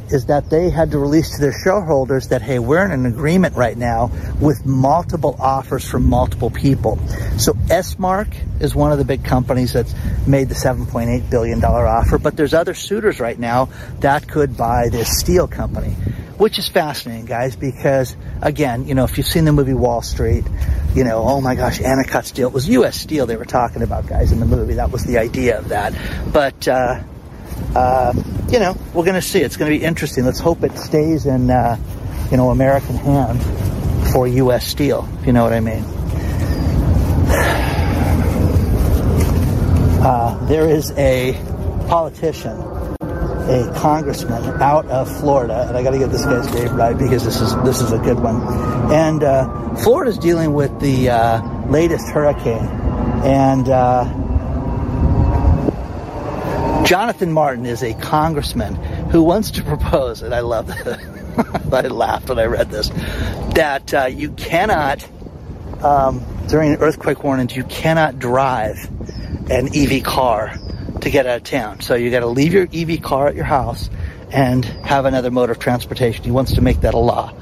is 0.09 0.27
that 0.27 0.49
they 0.51 0.71
had 0.71 0.93
to 0.93 0.99
release 0.99 1.35
to 1.35 1.41
their 1.41 1.53
shareholders 1.53 2.29
that, 2.29 2.41
hey, 2.41 2.59
we're 2.59 2.85
in 2.85 2.93
an 2.93 3.07
agreement 3.07 3.57
right 3.57 3.77
now 3.77 4.11
with 4.41 4.65
multiple 4.65 5.37
offers 5.39 5.87
from 5.87 6.09
multiple 6.09 6.49
people. 6.49 6.97
So 7.39 7.53
Esmark 7.69 8.33
is 8.61 8.75
one 8.75 8.93
of 8.93 8.99
the 8.99 9.05
big 9.05 9.25
companies 9.25 9.73
that's 9.73 9.95
made 10.27 10.49
the 10.49 10.55
$7.8 10.55 11.29
billion 11.29 11.63
offer, 11.63 12.19
but 12.19 12.37
there's 12.37 12.55
other 12.55 12.75
suitors 12.75 13.21
right 13.21 13.39
now 13.39 13.69
that 14.01 14.29
could 14.29 14.57
buy 14.57 14.89
this 14.89 15.19
steel 15.19 15.49
company, 15.49 15.95
which 16.39 16.59
is 16.59 16.69
fascinating, 16.69 17.27
guys, 17.27 17.57
because 17.57 18.17
again, 18.43 18.87
you 18.87 18.95
know, 18.95 19.05
if 19.05 19.17
you've 19.17 19.27
seen 19.27 19.45
the 19.45 19.53
movie 19.53 19.75
Wall 19.75 20.03
Street, 20.03 20.45
you 20.95 21.05
know, 21.05 21.23
oh 21.25 21.41
my 21.41 21.55
gosh, 21.55 21.79
Anacott 21.79 22.25
Steel. 22.25 22.49
It 22.49 22.55
was 22.55 22.69
U.S. 22.69 22.97
Steel 22.97 23.27
they 23.27 23.37
were 23.37 23.45
talking 23.45 23.83
about, 23.83 24.07
guys, 24.07 24.33
in 24.33 24.41
the 24.41 24.47
movie. 24.47 24.75
That 24.75 24.91
was 24.91 25.05
the 25.05 25.19
idea 25.19 25.59
of 25.59 25.69
that. 25.69 25.95
But, 26.33 26.67
uh, 26.69 27.03
uh, 27.75 28.13
you 28.51 28.59
know, 28.59 28.77
we're 28.95 29.05
going 29.05 29.15
to 29.15 29.23
see. 29.23 29.41
It's 29.41 29.57
going 29.57 29.71
to 29.71 29.79
be 29.79 29.85
interesting. 29.85 30.25
Let's 30.25 30.41
hope 30.41 30.63
it 30.63 30.77
stays 30.79 31.27
in, 31.27 31.51
uh, 31.51 31.79
you 32.31 32.37
know, 32.37 32.51
American 32.51 32.97
hands 32.97 34.13
for 34.13 34.27
U.S. 34.27 34.67
Steel, 34.67 35.09
if 35.21 35.27
you 35.27 35.33
know 35.33 35.45
what 35.45 35.53
I 35.53 35.61
mean. 35.61 35.85
Uh, 39.97 40.47
there 40.47 40.69
is 40.69 40.93
a 40.93 41.33
politician, 41.89 42.57
a 43.49 43.73
congressman 43.77 44.61
out 44.61 44.87
of 44.87 45.09
Florida, 45.21 45.67
and 45.69 45.77
I 45.77 45.83
got 45.83 45.91
to 45.91 45.99
get 45.99 46.11
this 46.11 46.25
guy's 46.25 46.53
name 46.53 46.75
right 46.75 46.97
because 46.99 47.25
this 47.25 47.41
is 47.41 47.55
this 47.63 47.81
is 47.81 47.93
a 47.93 47.99
good 47.99 48.19
one. 48.19 48.43
And 48.93 49.23
uh, 49.23 49.77
Florida's 49.77 50.19
dealing 50.19 50.53
with 50.53 50.81
the 50.81 51.11
uh, 51.11 51.67
latest 51.69 52.09
hurricane, 52.09 52.67
and 53.25 53.69
uh, 53.69 54.05
Jonathan 56.85 57.33
Martin 57.33 57.67
is 57.67 57.83
a 57.83 57.95
congressman 57.95 58.75
who 59.11 59.23
wants 59.23 59.53
to 59.53 59.63
propose, 59.63 60.23
and 60.23 60.35
I 60.35 60.41
love 60.41 60.67
this. 60.67 60.99
I 61.73 61.83
laughed 61.83 62.29
when 62.29 62.39
I 62.39 62.45
read 62.45 62.71
this, 62.71 62.89
that 63.55 63.93
uh, 63.93 64.07
you 64.07 64.31
cannot, 64.33 65.07
um, 65.83 66.25
during 66.49 66.77
earthquake 66.77 67.23
warnings, 67.23 67.55
you 67.55 67.65
cannot 67.65 68.19
drive 68.19 68.89
an 69.51 69.69
EV 69.77 70.03
car 70.03 70.57
to 71.07 71.11
get 71.11 71.25
out 71.25 71.37
of 71.37 71.45
town. 71.45 71.81
So 71.81 71.95
you 71.95 72.11
got 72.11 72.21
to 72.21 72.27
leave 72.27 72.53
your 72.53 72.67
EV 72.73 73.01
car 73.01 73.29
at 73.29 73.37
your 73.37 73.45
house 73.45 73.89
and 74.33 74.65
have 74.65 75.05
another 75.05 75.31
mode 75.31 75.51
of 75.51 75.61
transportation. 75.61 76.25
He 76.25 76.33
wants 76.33 76.55
to 76.55 76.61
make 76.61 76.81
that 76.81 76.95
a 76.95 76.99
law. 76.99 77.33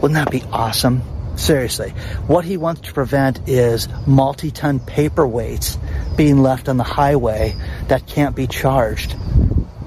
Wouldn't 0.00 0.14
that 0.14 0.30
be 0.30 0.42
awesome? 0.50 1.02
Seriously. 1.36 1.90
What 2.26 2.46
he 2.46 2.56
wants 2.56 2.80
to 2.82 2.92
prevent 2.94 3.48
is 3.50 3.86
multi-ton 4.06 4.80
paperweights 4.80 5.78
being 6.16 6.38
left 6.38 6.70
on 6.70 6.78
the 6.78 6.84
highway 6.84 7.54
that 7.88 8.06
can't 8.06 8.34
be 8.34 8.46
charged. 8.46 9.14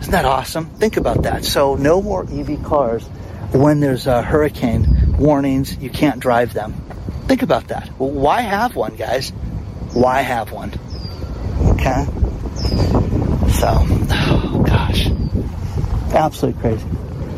Isn't 0.01 0.11
that 0.11 0.25
awesome? 0.25 0.67
Think 0.67 0.97
about 0.97 1.23
that. 1.23 1.45
So 1.45 1.75
no 1.75 2.03
more 2.03 2.27
EV 2.31 2.63
cars 2.63 3.03
when 3.53 3.79
there's 3.79 4.05
a 4.05 4.21
hurricane 4.21 5.15
warnings, 5.17 5.75
you 5.77 5.89
can't 5.89 6.19
drive 6.19 6.53
them. 6.53 6.73
Think 7.27 7.41
about 7.41 7.69
that. 7.69 7.89
Well, 7.97 8.11
why 8.11 8.41
have 8.41 8.75
one, 8.75 8.95
guys? 8.95 9.31
Why 9.93 10.21
have 10.21 10.51
one? 10.51 10.73
Okay? 11.71 12.05
So, 13.59 13.67
oh 13.69 14.63
gosh. 14.65 15.07
Absolutely 16.13 16.61
crazy. 16.61 16.85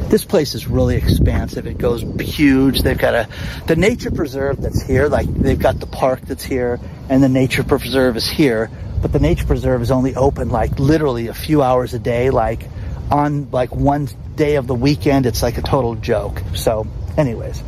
This 0.09 0.23
place 0.25 0.55
is 0.55 0.67
really 0.67 0.95
expansive. 0.95 1.67
It 1.67 1.77
goes 1.77 2.01
huge. 2.01 2.81
They've 2.81 2.97
got 2.97 3.13
a, 3.13 3.29
the 3.67 3.75
nature 3.75 4.09
preserve 4.09 4.61
that's 4.61 4.81
here, 4.81 5.09
like 5.09 5.31
they've 5.33 5.59
got 5.59 5.79
the 5.79 5.85
park 5.85 6.21
that's 6.21 6.43
here 6.43 6.79
and 7.09 7.21
the 7.21 7.29
nature 7.29 7.63
preserve 7.63 8.17
is 8.17 8.27
here, 8.27 8.71
but 9.01 9.11
the 9.11 9.19
nature 9.19 9.45
preserve 9.45 9.81
is 9.81 9.91
only 9.91 10.15
open 10.15 10.49
like 10.49 10.79
literally 10.79 11.27
a 11.27 11.33
few 11.33 11.61
hours 11.61 11.93
a 11.93 11.99
day, 11.99 12.29
like 12.29 12.67
on 13.11 13.51
like 13.51 13.75
one 13.75 14.07
day 14.35 14.55
of 14.55 14.65
the 14.65 14.75
weekend. 14.75 15.25
It's 15.25 15.43
like 15.43 15.57
a 15.57 15.61
total 15.61 15.95
joke. 15.95 16.41
So 16.55 16.87
anyways, 17.17 17.61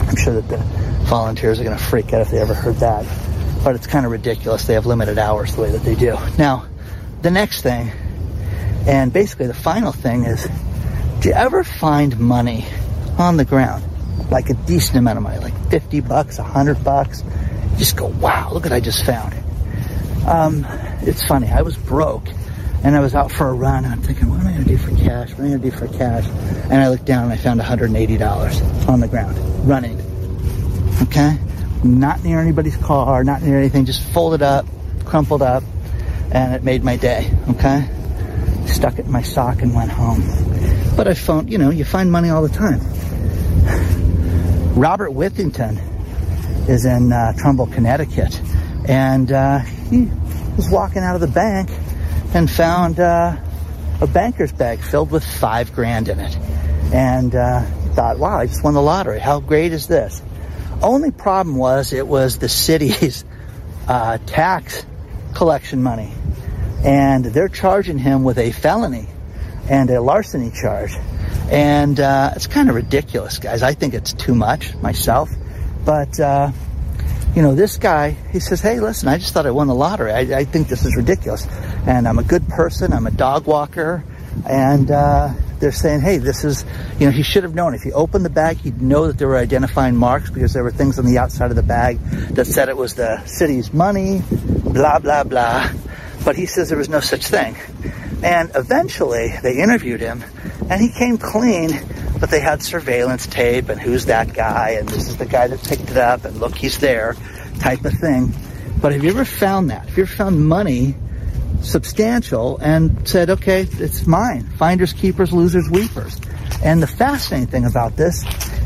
I'm 0.00 0.16
sure 0.16 0.34
that 0.34 0.48
the 0.48 0.58
volunteers 1.04 1.60
are 1.60 1.64
going 1.64 1.76
to 1.76 1.82
freak 1.82 2.12
out 2.12 2.20
if 2.20 2.30
they 2.30 2.38
ever 2.38 2.54
heard 2.54 2.76
that, 2.76 3.04
but 3.64 3.74
it's 3.74 3.86
kind 3.86 4.06
of 4.06 4.12
ridiculous. 4.12 4.66
They 4.66 4.74
have 4.74 4.86
limited 4.86 5.18
hours 5.18 5.54
the 5.56 5.62
way 5.62 5.70
that 5.70 5.82
they 5.82 5.94
do. 5.94 6.16
Now, 6.38 6.66
the 7.24 7.30
next 7.30 7.62
thing, 7.62 7.90
and 8.86 9.10
basically 9.10 9.46
the 9.46 9.54
final 9.54 9.92
thing 9.92 10.24
is, 10.24 10.46
do 11.20 11.30
you 11.30 11.34
ever 11.34 11.64
find 11.64 12.20
money 12.20 12.66
on 13.18 13.38
the 13.38 13.46
ground? 13.46 13.82
Like 14.30 14.50
a 14.50 14.54
decent 14.54 14.98
amount 14.98 15.16
of 15.16 15.22
money, 15.22 15.38
like 15.38 15.70
50 15.70 16.00
bucks, 16.00 16.38
100 16.38 16.84
bucks. 16.84 17.24
You 17.72 17.78
just 17.78 17.96
go, 17.96 18.08
wow, 18.08 18.50
look 18.52 18.64
what 18.64 18.74
I 18.74 18.80
just 18.80 19.06
found. 19.06 19.34
Um, 20.26 20.66
it's 21.00 21.24
funny. 21.24 21.48
I 21.48 21.62
was 21.62 21.78
broke 21.78 22.28
and 22.82 22.94
I 22.94 23.00
was 23.00 23.14
out 23.14 23.32
for 23.32 23.48
a 23.48 23.54
run. 23.54 23.86
I'm 23.86 24.02
thinking, 24.02 24.28
what 24.28 24.40
am 24.40 24.46
I 24.46 24.52
going 24.52 24.64
to 24.64 24.68
do 24.68 24.76
for 24.76 24.90
cash? 24.90 25.30
What 25.30 25.40
am 25.40 25.44
I 25.46 25.48
going 25.48 25.62
to 25.62 25.70
do 25.70 25.76
for 25.76 25.88
cash? 25.88 26.26
And 26.64 26.74
I 26.74 26.90
looked 26.90 27.06
down 27.06 27.24
and 27.24 27.32
I 27.32 27.38
found 27.38 27.58
$180 27.58 28.88
on 28.88 29.00
the 29.00 29.08
ground 29.08 29.38
running. 29.66 29.98
Okay? 31.04 31.38
Not 31.82 32.22
near 32.22 32.38
anybody's 32.38 32.76
car, 32.76 33.24
not 33.24 33.40
near 33.40 33.58
anything, 33.58 33.86
just 33.86 34.02
folded 34.02 34.42
up, 34.42 34.66
crumpled 35.06 35.40
up, 35.40 35.62
and 36.34 36.54
it 36.54 36.62
made 36.64 36.84
my 36.84 36.96
day. 36.96 37.30
Okay? 37.50 37.88
Stuck 38.66 38.98
it 38.98 39.06
in 39.06 39.12
my 39.12 39.22
sock 39.22 39.62
and 39.62 39.74
went 39.74 39.90
home. 39.90 40.22
But 40.96 41.08
I 41.08 41.14
found, 41.14 41.50
you 41.50 41.58
know, 41.58 41.70
you 41.70 41.84
find 41.84 42.10
money 42.10 42.30
all 42.30 42.42
the 42.42 42.54
time. 42.54 42.80
Robert 44.74 45.12
Withington 45.12 45.78
is 46.68 46.84
in 46.84 47.12
uh, 47.12 47.32
Trumbull, 47.34 47.66
Connecticut, 47.66 48.40
and 48.88 49.30
uh, 49.30 49.60
he 49.60 50.08
was 50.56 50.68
walking 50.70 51.02
out 51.02 51.14
of 51.14 51.20
the 51.20 51.28
bank 51.28 51.70
and 52.34 52.50
found 52.50 52.98
uh, 52.98 53.36
a 54.00 54.06
banker's 54.06 54.52
bag 54.52 54.80
filled 54.80 55.10
with 55.10 55.24
five 55.24 55.72
grand 55.72 56.08
in 56.08 56.18
it, 56.18 56.36
and 56.92 57.34
uh, 57.34 57.62
thought, 57.94 58.18
"Wow, 58.18 58.38
I 58.38 58.46
just 58.46 58.64
won 58.64 58.74
the 58.74 58.82
lottery! 58.82 59.20
How 59.20 59.40
great 59.40 59.72
is 59.72 59.86
this?" 59.86 60.20
Only 60.82 61.12
problem 61.12 61.56
was 61.56 61.92
it 61.92 62.06
was 62.06 62.38
the 62.38 62.48
city's 62.48 63.24
uh, 63.86 64.18
tax 64.26 64.84
collection 65.34 65.82
money, 65.82 66.12
and 66.84 67.24
they're 67.24 67.48
charging 67.48 67.98
him 67.98 68.24
with 68.24 68.38
a 68.38 68.52
felony 68.52 69.08
and 69.68 69.88
a 69.90 70.00
larceny 70.00 70.50
charge. 70.50 70.94
And 71.50 71.98
uh, 71.98 72.32
it's 72.36 72.46
kind 72.46 72.68
of 72.68 72.74
ridiculous, 72.74 73.38
guys. 73.38 73.62
I 73.62 73.74
think 73.74 73.94
it's 73.94 74.12
too 74.12 74.34
much 74.34 74.74
myself. 74.76 75.30
But, 75.84 76.18
uh, 76.20 76.52
you 77.34 77.42
know, 77.42 77.54
this 77.54 77.78
guy, 77.78 78.10
he 78.32 78.40
says, 78.40 78.60
hey, 78.60 78.80
listen, 78.80 79.08
I 79.08 79.18
just 79.18 79.32
thought 79.32 79.46
I 79.46 79.50
won 79.50 79.66
the 79.66 79.74
lottery. 79.74 80.12
I, 80.12 80.20
I 80.40 80.44
think 80.44 80.68
this 80.68 80.84
is 80.84 80.96
ridiculous. 80.96 81.46
And 81.86 82.06
I'm 82.06 82.18
a 82.18 82.22
good 82.22 82.48
person. 82.48 82.92
I'm 82.92 83.06
a 83.06 83.10
dog 83.10 83.46
walker. 83.46 84.04
And 84.48 84.90
uh, 84.90 85.32
they're 85.60 85.72
saying, 85.72 86.00
hey, 86.00 86.18
this 86.18 86.44
is, 86.44 86.64
you 86.98 87.06
know, 87.06 87.12
he 87.12 87.22
should 87.22 87.44
have 87.44 87.54
known. 87.54 87.74
If 87.74 87.82
he 87.82 87.92
opened 87.92 88.24
the 88.24 88.30
bag, 88.30 88.58
he'd 88.58 88.82
know 88.82 89.06
that 89.06 89.18
there 89.18 89.28
were 89.28 89.36
identifying 89.36 89.96
marks 89.96 90.30
because 90.30 90.52
there 90.52 90.62
were 90.62 90.72
things 90.72 90.98
on 90.98 91.06
the 91.06 91.18
outside 91.18 91.50
of 91.50 91.56
the 91.56 91.62
bag 91.62 91.98
that 92.34 92.46
said 92.46 92.68
it 92.68 92.76
was 92.76 92.94
the 92.94 93.24
city's 93.26 93.72
money, 93.72 94.22
blah, 94.30 94.98
blah, 94.98 95.24
blah. 95.24 95.70
But 96.24 96.36
he 96.36 96.46
says 96.46 96.68
there 96.68 96.78
was 96.78 96.88
no 96.88 97.00
such 97.00 97.26
thing. 97.26 97.56
And 98.22 98.50
eventually 98.54 99.34
they 99.42 99.58
interviewed 99.58 100.00
him 100.00 100.24
and 100.70 100.80
he 100.80 100.90
came 100.90 101.18
clean, 101.18 101.70
but 102.18 102.30
they 102.30 102.40
had 102.40 102.62
surveillance 102.62 103.26
tape 103.26 103.68
and 103.68 103.80
who's 103.80 104.06
that 104.06 104.32
guy 104.32 104.76
and 104.80 104.88
this 104.88 105.08
is 105.08 105.16
the 105.16 105.26
guy 105.26 105.48
that 105.48 105.62
picked 105.62 105.90
it 105.90 105.96
up 105.96 106.24
and 106.24 106.38
look, 106.38 106.54
he's 106.54 106.78
there 106.78 107.16
type 107.60 107.84
of 107.84 107.92
thing. 107.92 108.32
But 108.80 108.92
have 108.92 109.04
you 109.04 109.10
ever 109.10 109.24
found 109.24 109.70
that? 109.70 109.88
Have 109.88 109.96
you 109.96 110.04
ever 110.04 110.14
found 110.14 110.46
money 110.46 110.94
substantial 111.64 112.58
and 112.58 113.06
said, 113.08 113.30
okay, 113.30 113.66
it's 113.70 114.06
mine. 114.06 114.44
Finders, 114.58 114.92
keepers, 114.92 115.32
losers, 115.32 115.68
weepers. 115.70 116.20
And 116.62 116.82
the 116.82 116.86
fascinating 116.86 117.48
thing 117.48 117.64
about 117.64 117.96
this 117.96 118.24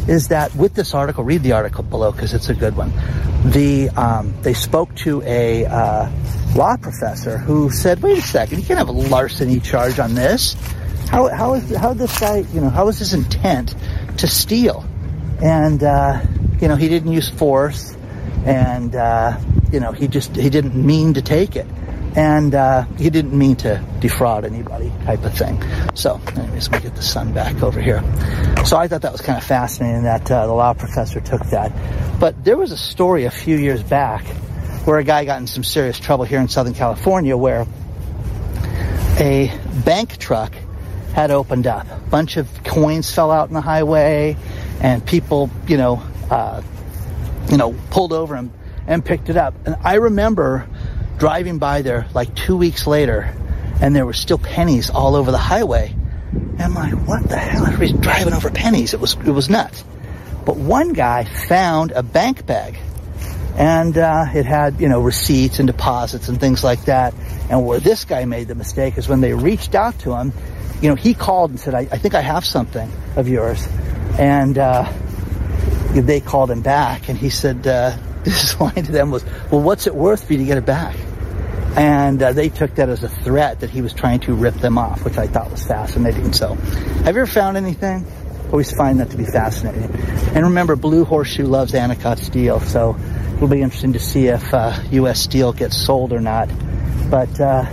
is 0.09 0.29
that 0.29 0.55
with 0.55 0.75
this 0.75 0.94
article, 0.94 1.25
read 1.25 1.42
the 1.42 1.53
article 1.53 1.85
below 1.85 2.12
because 2.12 2.35
it's 2.35 2.49
a 2.49 2.55
good 2.55 2.77
one. 2.77 2.92
The 3.51 3.88
um, 3.90 4.35
they 4.42 4.55
spoke 4.55 4.94
to 4.97 5.23
a 5.23 5.64
uh, 5.66 6.11
law 6.59 6.77
professor 6.77 7.38
who 7.38 7.71
said, 7.71 8.03
"Wait 8.03 8.18
a 8.18 8.23
second, 8.23 8.59
you 8.59 8.66
can't 8.66 8.79
have 8.79 8.88
a 8.88 9.01
larceny 9.14 9.61
charge 9.61 9.99
on 9.99 10.14
this. 10.14 10.55
How 11.09 11.29
how 11.29 11.55
is 11.55 11.75
how 11.77 11.94
this 11.94 12.18
guy 12.18 12.44
you 12.53 12.61
know 12.61 12.68
how 12.68 12.88
is 12.88 12.99
his 12.99 13.14
intent 13.14 13.75
to 14.18 14.27
steal?" 14.27 14.85
And 15.40 15.83
uh, 15.83 16.21
you 16.61 16.66
know 16.68 16.75
he 16.75 16.88
didn't 16.88 17.12
use 17.12 17.31
force, 17.31 17.97
and 18.44 18.94
uh, 18.94 19.38
you 19.73 19.81
know 19.81 19.92
he 19.92 20.09
just 20.09 20.35
he 20.35 20.51
didn't 20.51 20.75
mean 20.75 21.14
to 21.14 21.23
take 21.23 21.57
it 21.57 21.66
and 22.16 22.55
uh, 22.55 22.85
he 22.97 23.11
didn't 23.11 23.37
mean 23.37 23.55
to 23.55 23.85
defraud 24.01 24.44
anybody 24.44 24.90
type 25.05 25.23
of 25.25 25.35
thing 25.35 25.62
so 25.94 26.21
anyways 26.37 26.71
we 26.71 26.81
get 26.81 26.97
the 26.97 27.03
sun 27.03 27.33
back 27.33 27.62
over 27.62 27.81
here 27.81 28.03
so 28.64 28.77
i 28.79 28.88
thought 28.88 29.03
that 29.03 29.12
was 29.12 29.21
kind 29.21 29.37
of 29.37 29.44
fascinating 29.44 30.03
that 30.03 30.29
uh, 30.31 30.47
the 30.47 30.53
law 30.53 30.73
professor 30.73 31.21
took 31.21 31.44
that 31.51 31.71
but 32.18 32.42
there 32.44 32.57
was 32.57 32.73
a 32.73 32.77
story 32.77 33.25
a 33.25 33.31
few 33.31 33.57
years 33.57 33.83
back 33.83 34.25
where 34.88 34.98
a 34.98 35.05
guy 35.05 35.24
got 35.24 35.40
in 35.40 35.46
some 35.46 35.62
serious 35.62 35.98
trouble 35.98 36.24
here 36.24 36.40
in 36.40 36.48
southern 36.48 36.74
california 36.74 37.37
where 37.37 37.66
a 39.18 39.53
bank 39.85 40.16
truck 40.16 40.55
had 41.14 41.31
opened 41.31 41.66
up 41.66 41.87
a 41.90 42.01
bunch 42.11 42.37
of 42.37 42.48
coins 42.64 43.14
fell 43.14 43.31
out 43.31 43.48
in 43.48 43.55
the 43.55 43.61
highway 43.61 44.37
and 44.81 45.05
people 45.05 45.51
you 45.66 45.77
know 45.77 46.03
uh, 46.31 46.62
you 47.51 47.57
know 47.57 47.74
pulled 47.90 48.12
over 48.12 48.35
and, 48.35 48.51
and 48.87 49.05
picked 49.05 49.29
it 49.29 49.37
up 49.37 49.55
and 49.66 49.77
i 49.83 49.94
remember 49.94 50.66
driving 51.18 51.59
by 51.59 51.83
there 51.83 52.07
like 52.14 52.35
two 52.35 52.57
weeks 52.57 52.87
later 52.87 53.35
and 53.81 53.94
there 53.94 54.07
were 54.07 54.12
still 54.12 54.38
pennies 54.38 54.90
all 54.90 55.14
over 55.14 55.31
the 55.31 55.38
highway. 55.38 55.94
And 56.33 56.61
I'm 56.61 56.74
like, 56.74 56.94
what 57.07 57.29
the 57.29 57.37
hell? 57.37 57.64
Everybody's 57.66 57.92
driving 57.92 58.35
over 58.35 58.51
pennies. 58.51 58.94
It 58.94 59.01
was, 59.01 59.14
it 59.14 59.31
was 59.31 59.48
nuts. 59.48 59.85
But 60.44 60.57
one 60.57 60.92
guy 60.92 61.24
found 61.24 61.92
a 61.92 62.03
bank 62.03 62.44
bag 62.46 62.79
and 63.59 63.99
uh, 63.99 64.27
it 64.33 64.47
had, 64.47 64.81
you 64.81 64.88
know, 64.88 65.01
receipts 65.01 65.59
and 65.59 65.66
deposits 65.66 66.29
and 66.29 66.38
things 66.38 66.62
like 66.62 66.85
that. 66.85 67.12
And 67.51 67.66
where 67.66 67.81
this 67.81 68.05
guy 68.05 68.25
made 68.25 68.47
the 68.47 68.55
mistake 68.55 68.97
is 68.97 69.09
when 69.09 69.21
they 69.21 69.35
reached 69.35 69.75
out 69.75 69.99
to 70.01 70.14
him, 70.14 70.33
you 70.81 70.88
know, 70.88 70.94
he 70.94 71.12
called 71.12 71.51
and 71.51 71.59
said, 71.59 71.75
I, 71.75 71.81
I 71.81 71.99
think 71.99 72.14
I 72.14 72.21
have 72.21 72.47
something 72.47 72.88
of 73.16 73.27
yours. 73.29 73.66
And 74.16 74.57
uh, 74.57 74.92
they 75.92 76.21
called 76.21 76.53
him 76.53 76.62
back 76.62 77.09
and 77.09 77.18
he 77.18 77.31
said, 77.31 77.66
uh, 77.66 77.97
this 78.23 78.61
line 78.61 78.75
to 78.85 78.92
them 78.92 79.11
was, 79.11 79.25
well, 79.51 79.61
what's 79.61 79.88
it 79.88 79.94
worth 79.94 80.25
for 80.25 80.35
you 80.35 80.38
to 80.38 80.44
get 80.44 80.59
it 80.59 80.66
back? 80.66 80.97
And 81.77 82.23
uh, 82.23 82.33
they 82.33 82.51
took 82.51 82.77
that 82.77 82.88
as 82.88 83.03
a 83.03 83.09
threat 83.09 83.61
that 83.61 83.71
he 83.71 83.83
was 83.83 83.92
trying 83.92 84.21
to 84.21 84.35
rip 84.35 84.55
them 84.55 84.79
off, 84.79 85.05
which 85.05 85.18
I 85.18 85.27
thought 85.27 85.51
was 85.51 85.66
fascinating. 85.66 86.33
So, 86.33 86.55
have 86.55 87.14
you 87.16 87.23
ever 87.23 87.27
found 87.27 87.57
anything? 87.57 88.07
Always 88.51 88.73
find 88.73 89.01
that 89.01 89.11
to 89.11 89.16
be 89.16 89.27
fascinating. 89.27 89.90
And 90.35 90.47
remember, 90.47 90.75
Blue 90.75 91.05
Horseshoe 91.05 91.44
loves 91.44 91.73
Anacott 91.73 92.18
steel, 92.18 92.61
so 92.61 92.97
it'll 93.38 93.46
be 93.46 93.62
interesting 93.62 93.92
to 93.92 94.01
see 94.01 94.27
if 94.27 94.53
uh, 94.53 94.77
U.S. 94.90 95.20
steel 95.20 95.53
gets 95.53 95.77
sold 95.77 96.12
or 96.12 96.18
not. 96.18 96.48
But 97.09 97.40
uh, 97.40 97.66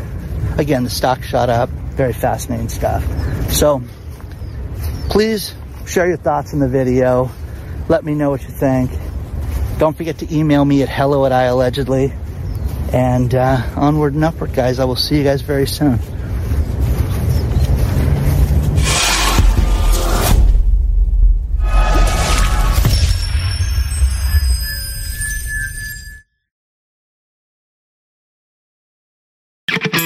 again, 0.59 0.83
the 0.83 0.91
stock 0.91 1.23
shot 1.23 1.49
up. 1.49 1.69
Very 1.69 2.13
fascinating 2.13 2.69
stuff. 2.69 3.03
So, 3.51 3.81
please 5.09 5.55
share 5.87 6.07
your 6.07 6.17
thoughts 6.17 6.53
in 6.53 6.59
the 6.59 6.67
video. 6.67 7.31
Let 7.89 8.05
me 8.05 8.13
know 8.13 8.29
what 8.29 8.43
you 8.43 8.49
think. 8.49 8.91
Don't 9.79 9.97
forget 9.97 10.19
to 10.19 10.31
email 10.31 10.63
me 10.63 10.83
at 10.83 10.89
hello 10.89 11.25
at 11.25 11.31
I 11.31 11.45
allegedly. 11.45 12.13
And 12.93 13.33
uh, 13.33 13.67
onward 13.75 14.13
and 14.13 14.23
upward, 14.23 14.53
guys. 14.53 14.79
I 14.79 14.85
will 14.85 14.95
see 14.95 15.17
you 15.17 15.23
guys 15.23 15.41
very 15.41 15.65
soon. 15.65 15.99